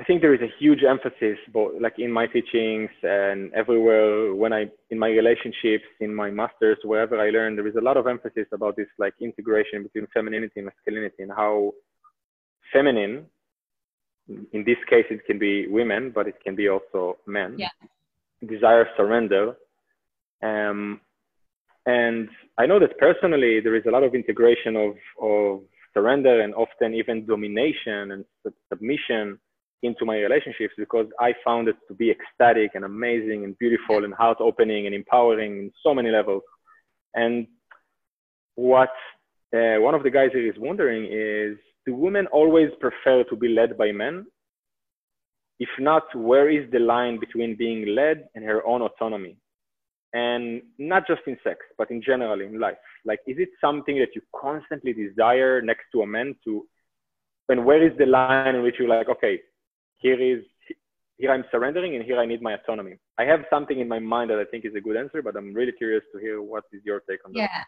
[0.00, 4.52] I think there is a huge emphasis, both like in my teachings and everywhere when
[4.52, 8.06] I in my relationships, in my masters, wherever I learn, there is a lot of
[8.06, 11.72] emphasis about this like integration between femininity and masculinity and how
[12.72, 13.26] feminine,
[14.28, 17.56] in this case, it can be women, but it can be also men.
[17.58, 17.70] Yeah.
[18.46, 19.56] Desire surrender.
[20.44, 21.00] Um,
[21.86, 26.54] and I know that personally, there is a lot of integration of of surrender and
[26.54, 28.24] often even domination and
[28.68, 29.40] submission
[29.82, 34.12] into my relationships because I found it to be ecstatic and amazing and beautiful and
[34.12, 36.42] heart opening and empowering in so many levels.
[37.14, 37.46] And
[38.56, 38.90] what
[39.54, 43.48] uh, one of the guys here is wondering is do women always prefer to be
[43.48, 44.26] led by men?
[45.60, 49.36] If not, where is the line between being led and her own autonomy?
[50.12, 52.76] And not just in sex, but in general in life.
[53.04, 56.66] Like, is it something that you constantly desire next to a man to?
[57.48, 59.40] And where is the line in which you're like, okay,
[59.98, 60.44] here is
[61.16, 62.96] here I'm surrendering and here I need my autonomy.
[63.18, 65.52] I have something in my mind that I think is a good answer, but I'm
[65.52, 67.38] really curious to hear what is your take on that.
[67.38, 67.64] Yeah.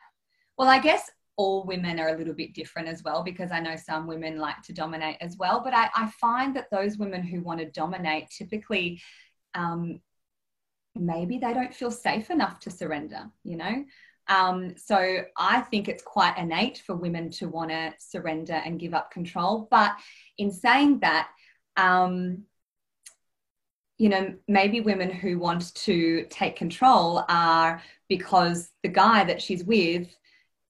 [0.56, 3.74] Well, I guess all women are a little bit different as well because I know
[3.74, 5.62] some women like to dominate as well.
[5.64, 9.00] But I, I find that those women who want to dominate typically
[9.54, 10.00] um,
[10.94, 13.84] maybe they don't feel safe enough to surrender, you know?
[14.28, 18.94] Um, so I think it's quite innate for women to want to surrender and give
[18.94, 19.66] up control.
[19.70, 19.96] But
[20.38, 21.30] in saying that,
[21.76, 22.44] um,
[23.98, 29.62] you know, maybe women who want to take control are because the guy that she's
[29.62, 30.08] with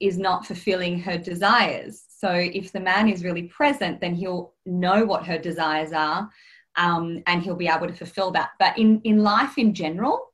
[0.01, 2.03] is not fulfilling her desires.
[2.09, 6.29] So if the man is really present, then he'll know what her desires are
[6.77, 8.51] um, and he'll be able to fulfill that.
[8.59, 10.33] But in, in life in general,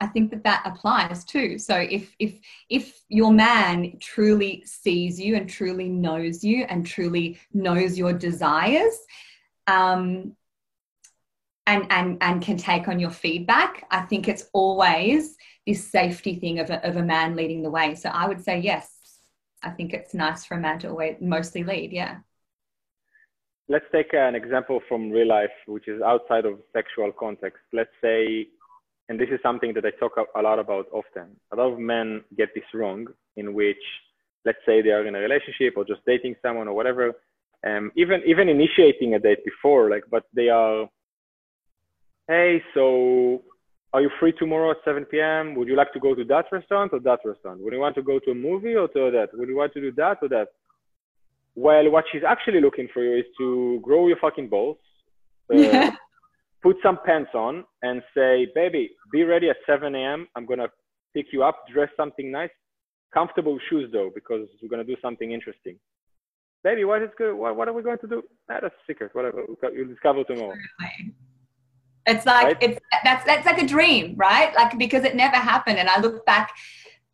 [0.00, 1.58] I think that that applies too.
[1.58, 2.38] So if if
[2.68, 8.94] if your man truly sees you and truly knows you and truly knows your desires,
[9.66, 10.36] um,
[11.66, 15.36] and and and can take on your feedback, I think it's always
[15.66, 17.94] this safety thing of a, of a man leading the way.
[17.94, 18.96] So I would say yes,
[19.62, 21.92] I think it's nice for a man to always mostly lead.
[21.92, 22.18] Yeah.
[23.68, 27.62] Let's take an example from real life, which is outside of sexual context.
[27.72, 28.46] Let's say,
[29.08, 31.36] and this is something that I talk a lot about often.
[31.52, 33.82] A lot of men get this wrong, in which,
[34.44, 37.12] let's say, they are in a relationship or just dating someone or whatever,
[37.66, 40.88] um, even even initiating a date before, like, but they are,
[42.28, 43.42] hey, so
[43.92, 45.54] are you free tomorrow at 7 p.m.?
[45.54, 47.60] Would you like to go to that restaurant or that restaurant?
[47.60, 49.28] Would you want to go to a movie or to that?
[49.32, 50.48] Would you want to do that or that?
[51.54, 54.76] Well, what she's actually looking for you is to grow your fucking balls,
[55.54, 55.90] uh,
[56.66, 60.26] put some pants on, and say, baby, be ready at 7 a.m.
[60.34, 60.68] I'm going to
[61.14, 62.50] pick you up, dress something nice,
[63.14, 65.78] comfortable shoes though, because we're going to do something interesting.
[66.64, 67.36] Baby, what is good?
[67.36, 68.22] What, what are we going to do?
[68.50, 69.10] Ah, that's a secret.
[69.14, 69.44] Whatever.
[69.72, 70.54] You'll discover tomorrow.
[72.08, 72.56] It's like right?
[72.60, 74.52] it's that's that's like a dream, right?
[74.54, 75.78] Like because it never happened.
[75.78, 76.50] And I look back,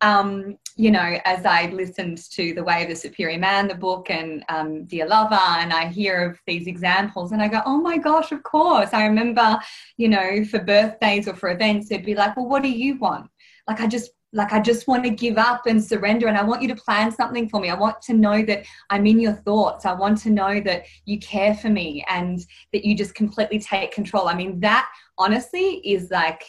[0.03, 4.09] um, you know, as I listened to The Way of the Superior Man, the book,
[4.09, 7.97] and um, Dear Lover, and I hear of these examples, and I go, oh my
[7.97, 8.89] gosh, of course.
[8.91, 9.57] I remember,
[9.97, 13.29] you know, for birthdays or for events, it'd be like, well, what do you want?
[13.67, 16.63] Like I just like I just want to give up and surrender and I want
[16.63, 17.69] you to plan something for me.
[17.69, 19.85] I want to know that I'm in your thoughts.
[19.85, 22.39] I want to know that you care for me and
[22.73, 24.27] that you just completely take control.
[24.27, 24.89] I mean that
[25.19, 26.43] honestly is like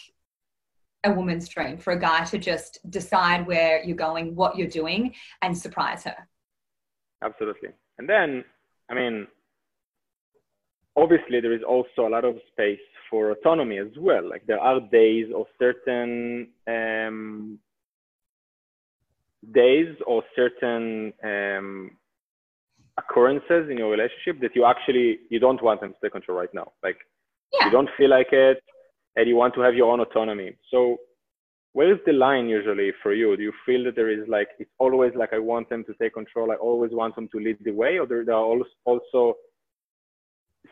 [1.04, 5.14] a woman's dream for a guy to just decide where you're going, what you're doing
[5.42, 6.28] and surprise her.
[7.22, 7.70] Absolutely.
[7.98, 8.44] And then
[8.90, 9.26] I mean
[10.96, 12.78] obviously there is also a lot of space
[13.10, 14.28] for autonomy as well.
[14.28, 17.58] Like there are days or certain um,
[19.52, 21.90] days or certain um,
[22.98, 26.52] occurrences in your relationship that you actually you don't want them to take control right
[26.54, 26.98] now like
[27.52, 27.66] yeah.
[27.66, 28.62] you don't feel like it
[29.16, 30.56] and you want to have your own autonomy.
[30.70, 30.96] So
[31.72, 33.36] where is the line usually for you?
[33.36, 36.14] Do you feel that there is like it's always like i want them to take
[36.14, 39.34] control i always want them to lead the way or there, there are also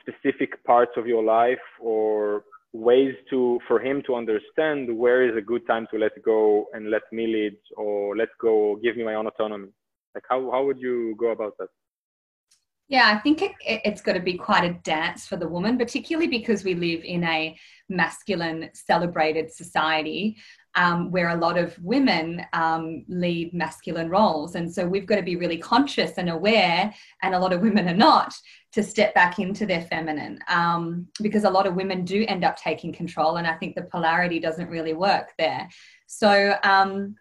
[0.00, 5.40] specific parts of your life or ways to for him to understand where is a
[5.40, 9.04] good time to let go and let me lead or let go or give me
[9.04, 9.68] my own autonomy?
[10.14, 11.68] Like how, how would you go about that
[12.92, 16.28] yeah i think it, it's got to be quite a dance for the woman particularly
[16.28, 20.36] because we live in a masculine celebrated society
[20.74, 24.54] um, where a lot of women um, lead masculine roles.
[24.54, 27.88] And so we've got to be really conscious and aware, and a lot of women
[27.88, 28.34] are not,
[28.72, 32.56] to step back into their feminine um, because a lot of women do end up
[32.56, 33.36] taking control.
[33.36, 35.68] And I think the polarity doesn't really work there.
[36.06, 37.16] So, um,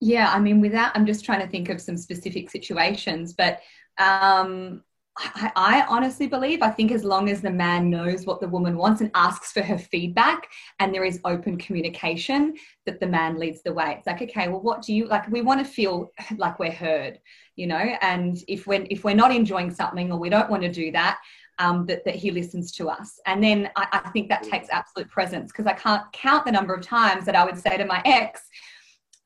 [0.00, 3.60] yeah, I mean, without, I'm just trying to think of some specific situations, but
[3.98, 4.82] um,
[5.16, 8.76] I, I, honestly believe, I think as long as the man knows what the woman
[8.76, 10.48] wants and asks for her feedback
[10.80, 13.94] and there is open communication, that the man leads the way.
[13.96, 15.30] It's like, okay, well, what do you like?
[15.30, 17.20] We want to feel like we're heard,
[17.54, 20.72] you know, and if we're, if we're not enjoying something or we don't want to
[20.72, 21.18] do that,
[21.60, 23.20] um, that, that he listens to us.
[23.26, 26.74] And then I, I think that takes absolute presence because I can't count the number
[26.74, 28.42] of times that I would say to my ex,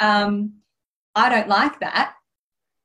[0.01, 0.53] um,
[1.15, 2.18] I don't like that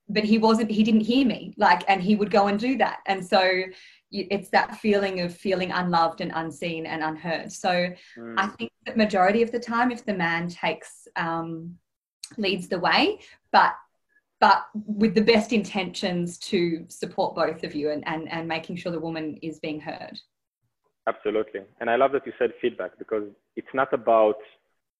[0.09, 2.99] but he wasn't he didn't hear me like and he would go and do that.
[3.05, 3.63] And so
[4.11, 7.51] it's that feeling of feeling unloved and unseen and unheard.
[7.51, 7.69] So
[8.17, 8.35] mm.
[8.37, 11.75] i think that majority of the time if the man takes um,
[12.37, 13.19] leads the way
[13.51, 13.73] but
[14.39, 18.91] but with the best intentions to support both of you and, and and making sure
[18.91, 20.19] the woman is being heard.
[21.07, 21.61] Absolutely.
[21.79, 23.25] And i love that you said feedback because
[23.55, 24.35] it's not about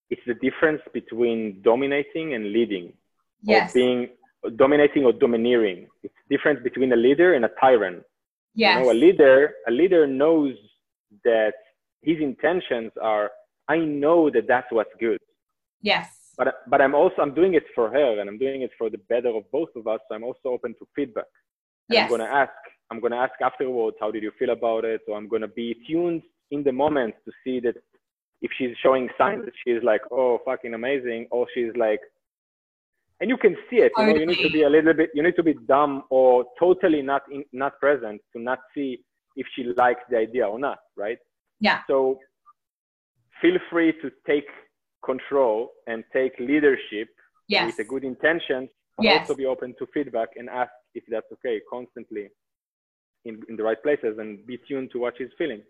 [0.09, 2.93] it's the difference between dominating and leading.
[3.45, 3.71] Yes.
[3.71, 4.09] or being
[4.55, 5.87] dominating or domineering.
[6.03, 8.03] It's difference between a leader and a tyrant.
[8.55, 8.79] Yes.
[8.79, 10.53] You know, a leader, a leader knows
[11.23, 11.53] that
[12.01, 13.31] his intentions are,
[13.67, 15.19] I know that that's what's good.
[15.81, 16.09] Yes.
[16.37, 18.99] But, but I'm also, I'm doing it for her and I'm doing it for the
[19.09, 19.99] better of both of us.
[20.07, 21.25] So I'm also open to feedback.
[21.89, 22.03] And yes.
[22.03, 22.51] I'm going to ask,
[22.91, 25.01] I'm going to ask afterwards, how did you feel about it?
[25.07, 27.75] Or I'm going to be tuned in the moment to see that
[28.41, 32.01] if she's showing signs that she's like, oh, fucking amazing, or she's like,
[33.19, 33.91] and you can see it.
[33.97, 36.45] You know, you need to be a little bit, you need to be dumb or
[36.59, 38.99] totally not in, not present to not see
[39.35, 41.17] if she likes the idea or not, right?
[41.59, 41.79] Yeah.
[41.87, 42.19] So
[43.41, 44.47] feel free to take
[45.05, 47.09] control and take leadership
[47.47, 47.67] yes.
[47.67, 48.69] with a good intention.
[48.97, 49.21] But yes.
[49.21, 52.29] also be open to feedback and ask if that's okay constantly
[53.25, 55.63] in, in the right places and be tuned to what she's feeling.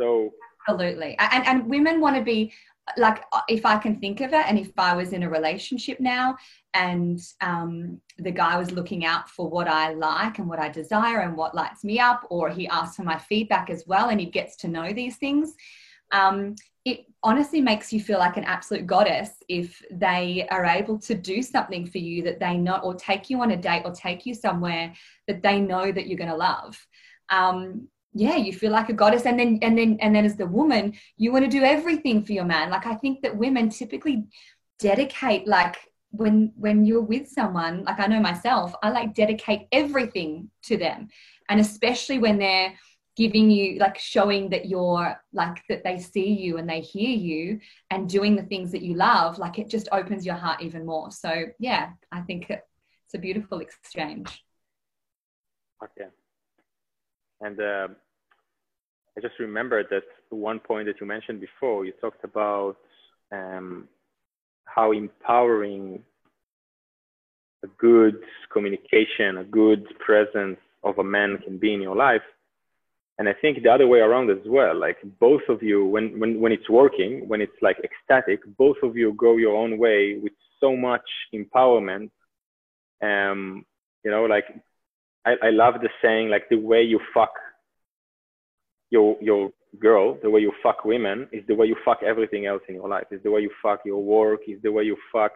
[0.00, 0.30] So
[0.68, 1.16] absolutely.
[1.18, 2.52] And and women want to be
[2.96, 6.36] like if I can think of it, and if I was in a relationship now
[6.74, 11.20] and um, the guy was looking out for what I like and what I desire
[11.20, 14.26] and what lights me up, or he asks for my feedback as well, and he
[14.26, 15.54] gets to know these things.
[16.12, 21.14] um, it honestly makes you feel like an absolute goddess if they are able to
[21.14, 24.26] do something for you that they know, or take you on a date, or take
[24.26, 24.92] you somewhere
[25.28, 26.84] that they know that you're going to love.
[27.30, 30.46] Um, yeah, you feel like a goddess, and then and then and then as the
[30.46, 32.70] woman, you want to do everything for your man.
[32.70, 34.24] Like I think that women typically
[34.78, 35.76] dedicate like
[36.10, 41.08] when when you're with someone like i know myself i like dedicate everything to them.
[41.48, 42.74] And especially when they're
[43.16, 47.60] giving you like showing that you're like that they see you and they hear you
[47.90, 51.10] and doing the things that you love like it just opens your heart even more.
[51.10, 54.44] So yeah i think it's a beautiful exchange.
[55.82, 56.08] Okay.
[57.40, 57.88] And uh,
[59.16, 62.76] i just remembered that one point that you mentioned before you talked about
[63.32, 63.88] um,
[64.64, 66.02] how empowering
[67.64, 68.16] a good
[68.52, 72.22] communication, a good presence of a man can be in your life.
[73.18, 76.40] And I think the other way around as well, like both of you, when, when,
[76.40, 80.32] when it's working, when it's like ecstatic, both of you go your own way with
[80.60, 81.04] so much
[81.34, 82.10] empowerment.
[83.02, 83.64] Um,
[84.04, 84.44] you know, like
[85.24, 87.34] I, I love the saying, like the way you fuck
[88.92, 92.62] your, your girl, the way you fuck women is the way you fuck everything else
[92.68, 93.06] in your life.
[93.10, 94.40] Is the way you fuck your work.
[94.46, 95.32] Is the way you fuck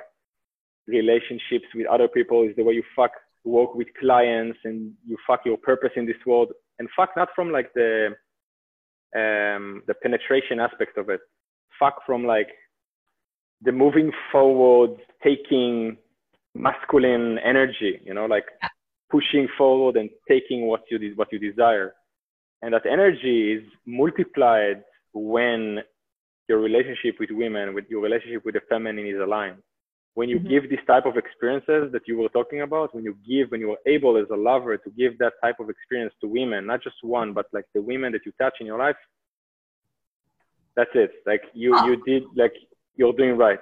[0.87, 2.43] relationships with other people.
[2.43, 3.13] Is the way you fuck
[3.45, 6.53] work with clients and you fuck your purpose in this world.
[6.79, 8.11] And fuck not from like the
[9.17, 11.21] um, the penetration aspect of it.
[11.81, 12.49] Fuck from like
[13.63, 14.91] the moving forward,
[15.25, 15.97] taking
[16.55, 18.03] masculine energy.
[18.05, 18.45] You know, like
[19.11, 21.95] pushing forward and taking what you what you desire
[22.63, 24.83] and that energy is multiplied
[25.13, 25.81] when
[26.49, 29.59] your relationship with women, with your relationship with the feminine is aligned.
[30.15, 30.49] When you mm-hmm.
[30.49, 33.73] give this type of experiences that you were talking about, when you give, when you
[33.73, 36.97] are able as a lover to give that type of experience to women, not just
[37.03, 38.97] one, but like the women that you touch in your life,
[40.75, 41.11] that's it.
[41.27, 41.87] Like you, oh.
[41.87, 42.55] you did, like
[42.97, 43.61] you're doing right.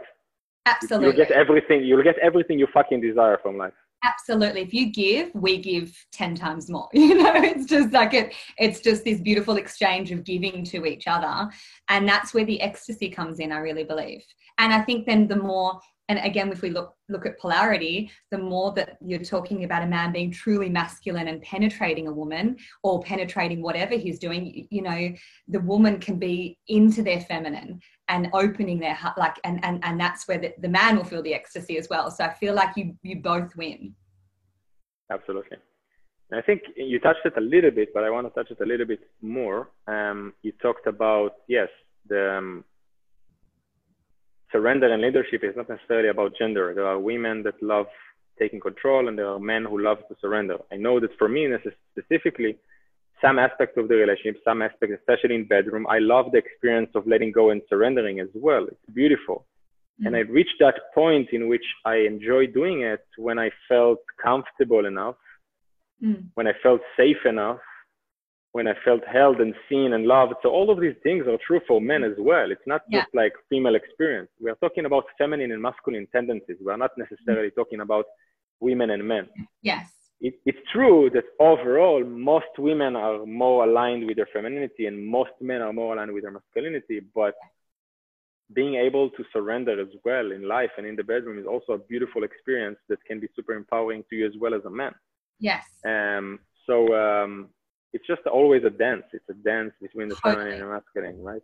[0.66, 1.08] Absolutely.
[1.08, 1.84] You'll get everything.
[1.84, 3.74] You'll get everything you fucking desire from life
[4.04, 4.62] absolutely.
[4.62, 7.32] If you give we give 10 times more you know?
[7.34, 11.50] It's just like it it's just this beautiful exchange of giving to each other.
[11.88, 14.22] And that's where the ecstasy comes in i really believe.
[14.58, 18.38] And i think then the more and again if we look look at polarity the
[18.38, 23.02] more that you're talking about a man being truly masculine and penetrating a woman or
[23.02, 25.12] penetrating whatever he's doing you know
[25.48, 29.98] the woman can be into their feminine and opening their heart like and and, and
[29.98, 32.10] that's where the, the man will feel the ecstasy as well.
[32.10, 33.94] So i feel like you you both win.
[35.10, 35.58] Absolutely.
[36.30, 38.60] And i think you touched it a little bit but i want to touch it
[38.62, 39.70] a little bit more.
[39.86, 41.68] Um, you talked about yes
[42.06, 42.64] the um,
[44.54, 46.72] surrender and leadership is not necessarily about gender.
[46.74, 47.86] There are women that love
[48.38, 50.56] taking control and there are men who love to surrender.
[50.72, 51.48] I know that for me,
[51.92, 52.56] specifically,
[53.20, 57.06] some aspects of the relationship, some aspects, especially in bedroom, I love the experience of
[57.06, 58.64] letting go and surrendering as well.
[58.66, 59.46] It's beautiful.
[60.00, 60.06] Mm-hmm.
[60.06, 64.86] And I reached that point in which I enjoy doing it when I felt comfortable
[64.86, 65.16] enough,
[66.02, 66.26] mm-hmm.
[66.34, 67.60] when I felt safe enough
[68.54, 70.34] when I felt held and seen and loved.
[70.40, 72.52] So all of these things are true for men as well.
[72.52, 73.00] It's not yeah.
[73.00, 74.30] just like female experience.
[74.40, 76.58] We are talking about feminine and masculine tendencies.
[76.64, 78.04] We are not necessarily talking about
[78.60, 79.26] women and men.
[79.62, 79.90] Yes.
[80.20, 85.32] It, it's true that overall, most women are more aligned with their femininity and most
[85.40, 87.00] men are more aligned with their masculinity.
[87.12, 87.34] But
[88.52, 91.78] being able to surrender as well in life and in the bedroom is also a
[91.78, 94.94] beautiful experience that can be super empowering to you as well as a man.
[95.40, 95.64] Yes.
[95.84, 97.48] Um, so um,
[97.94, 99.04] it's just always a dance.
[99.12, 100.34] It's a dance between the totally.
[100.34, 101.42] feminine and the masculine, right?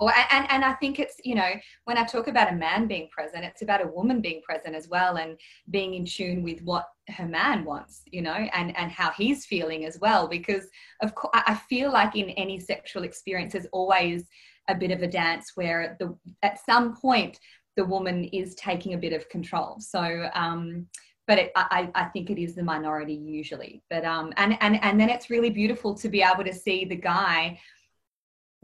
[0.00, 1.50] Or, and, and I think it's, you know,
[1.84, 4.88] when I talk about a man being present, it's about a woman being present as
[4.88, 5.38] well and
[5.68, 9.84] being in tune with what her man wants, you know, and, and how he's feeling
[9.84, 10.26] as well.
[10.26, 10.66] Because,
[11.02, 14.24] of course, I feel like in any sexual experience, there's always
[14.68, 17.38] a bit of a dance where the, at some point
[17.76, 19.76] the woman is taking a bit of control.
[19.80, 20.86] So, um,
[21.26, 23.82] but it, I, I think it is the minority usually.
[23.90, 26.96] But um, and and and then it's really beautiful to be able to see the
[26.96, 27.60] guy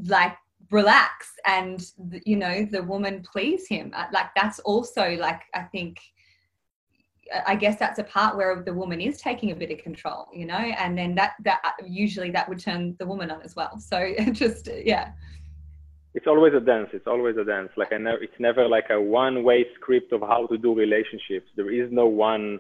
[0.05, 0.37] like
[0.71, 1.85] relax and
[2.25, 3.93] you know the woman please him.
[3.95, 5.99] Uh, like that's also like I think.
[7.45, 10.47] I guess that's a part where the woman is taking a bit of control, you
[10.47, 13.81] know, and then that that uh, usually that would turn the woman on as well.
[13.81, 15.11] So just yeah
[16.17, 16.89] it's always a dance.
[16.95, 17.69] It's always a dance.
[17.77, 21.49] Like I never, it's never like a one-way script of how to do relationships.
[21.57, 22.59] There is no one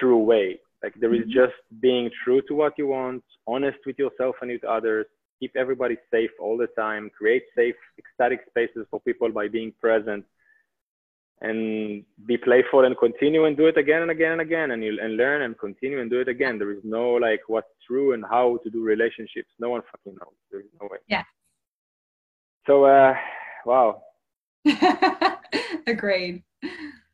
[0.00, 0.58] true way.
[0.82, 1.40] Like there is mm-hmm.
[1.42, 5.06] just being true to what you want, honest with yourself and with others,
[5.38, 10.24] keep everybody safe all the time, create safe, ecstatic spaces for people by being present,
[11.40, 14.98] and be playful and continue and do it again and again and again, and you
[15.00, 16.58] and learn and continue and do it again.
[16.58, 19.50] There is no like what's true and how to do relationships.
[19.60, 20.34] No one fucking knows.
[20.50, 20.98] There is no way.
[21.06, 21.22] Yeah,
[22.68, 23.14] So, uh,
[23.64, 24.02] wow.
[25.86, 26.42] Agreed.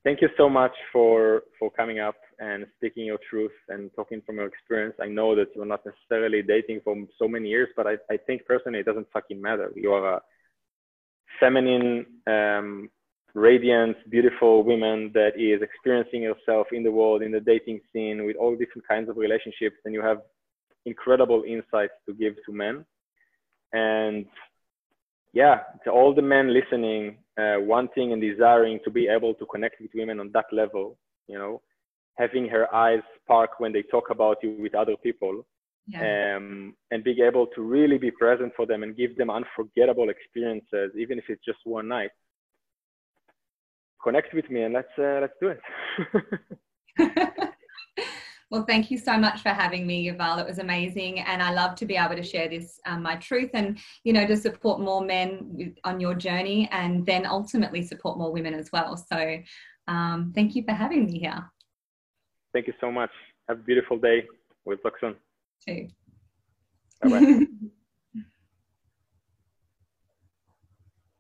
[0.03, 4.37] Thank you so much for for coming up and speaking your truth and talking from
[4.37, 4.97] your experience.
[5.01, 8.45] I know that you're not necessarily dating for so many years, but I, I think
[8.47, 9.71] personally it doesn't fucking matter.
[9.77, 10.23] You are a
[11.39, 12.91] feminine, um,
[13.35, 18.35] radiant, beautiful woman that is experiencing yourself in the world, in the dating scene, with
[18.35, 20.19] all different kinds of relationships, and you have
[20.85, 22.85] incredible insights to give to men.
[23.73, 24.27] And
[25.35, 29.81] yeah, to all the men listening, uh, wanting and desiring to be able to connect
[29.81, 31.61] with women on that level, you know,
[32.17, 35.45] having her eyes spark when they talk about you with other people,
[35.89, 36.37] yeah.
[36.37, 40.93] um, and being able to really be present for them and give them unforgettable experiences,
[40.97, 42.11] even if it's just one night.
[44.05, 45.61] Connect with me and let's uh, let's do it.
[48.55, 50.39] Well, thank you so much for having me, Yuval.
[50.39, 53.51] It was amazing, and I love to be able to share this, um, my truth,
[53.53, 58.33] and you know, to support more men on your journey, and then ultimately support more
[58.33, 58.97] women as well.
[58.97, 59.39] So,
[59.89, 61.51] um, thank you for having me here.
[62.53, 63.11] Thank you so much.
[63.49, 64.23] Have a beautiful day.
[64.65, 65.17] We'll talk soon.
[65.67, 65.89] Too.
[67.03, 67.47] Bye bye.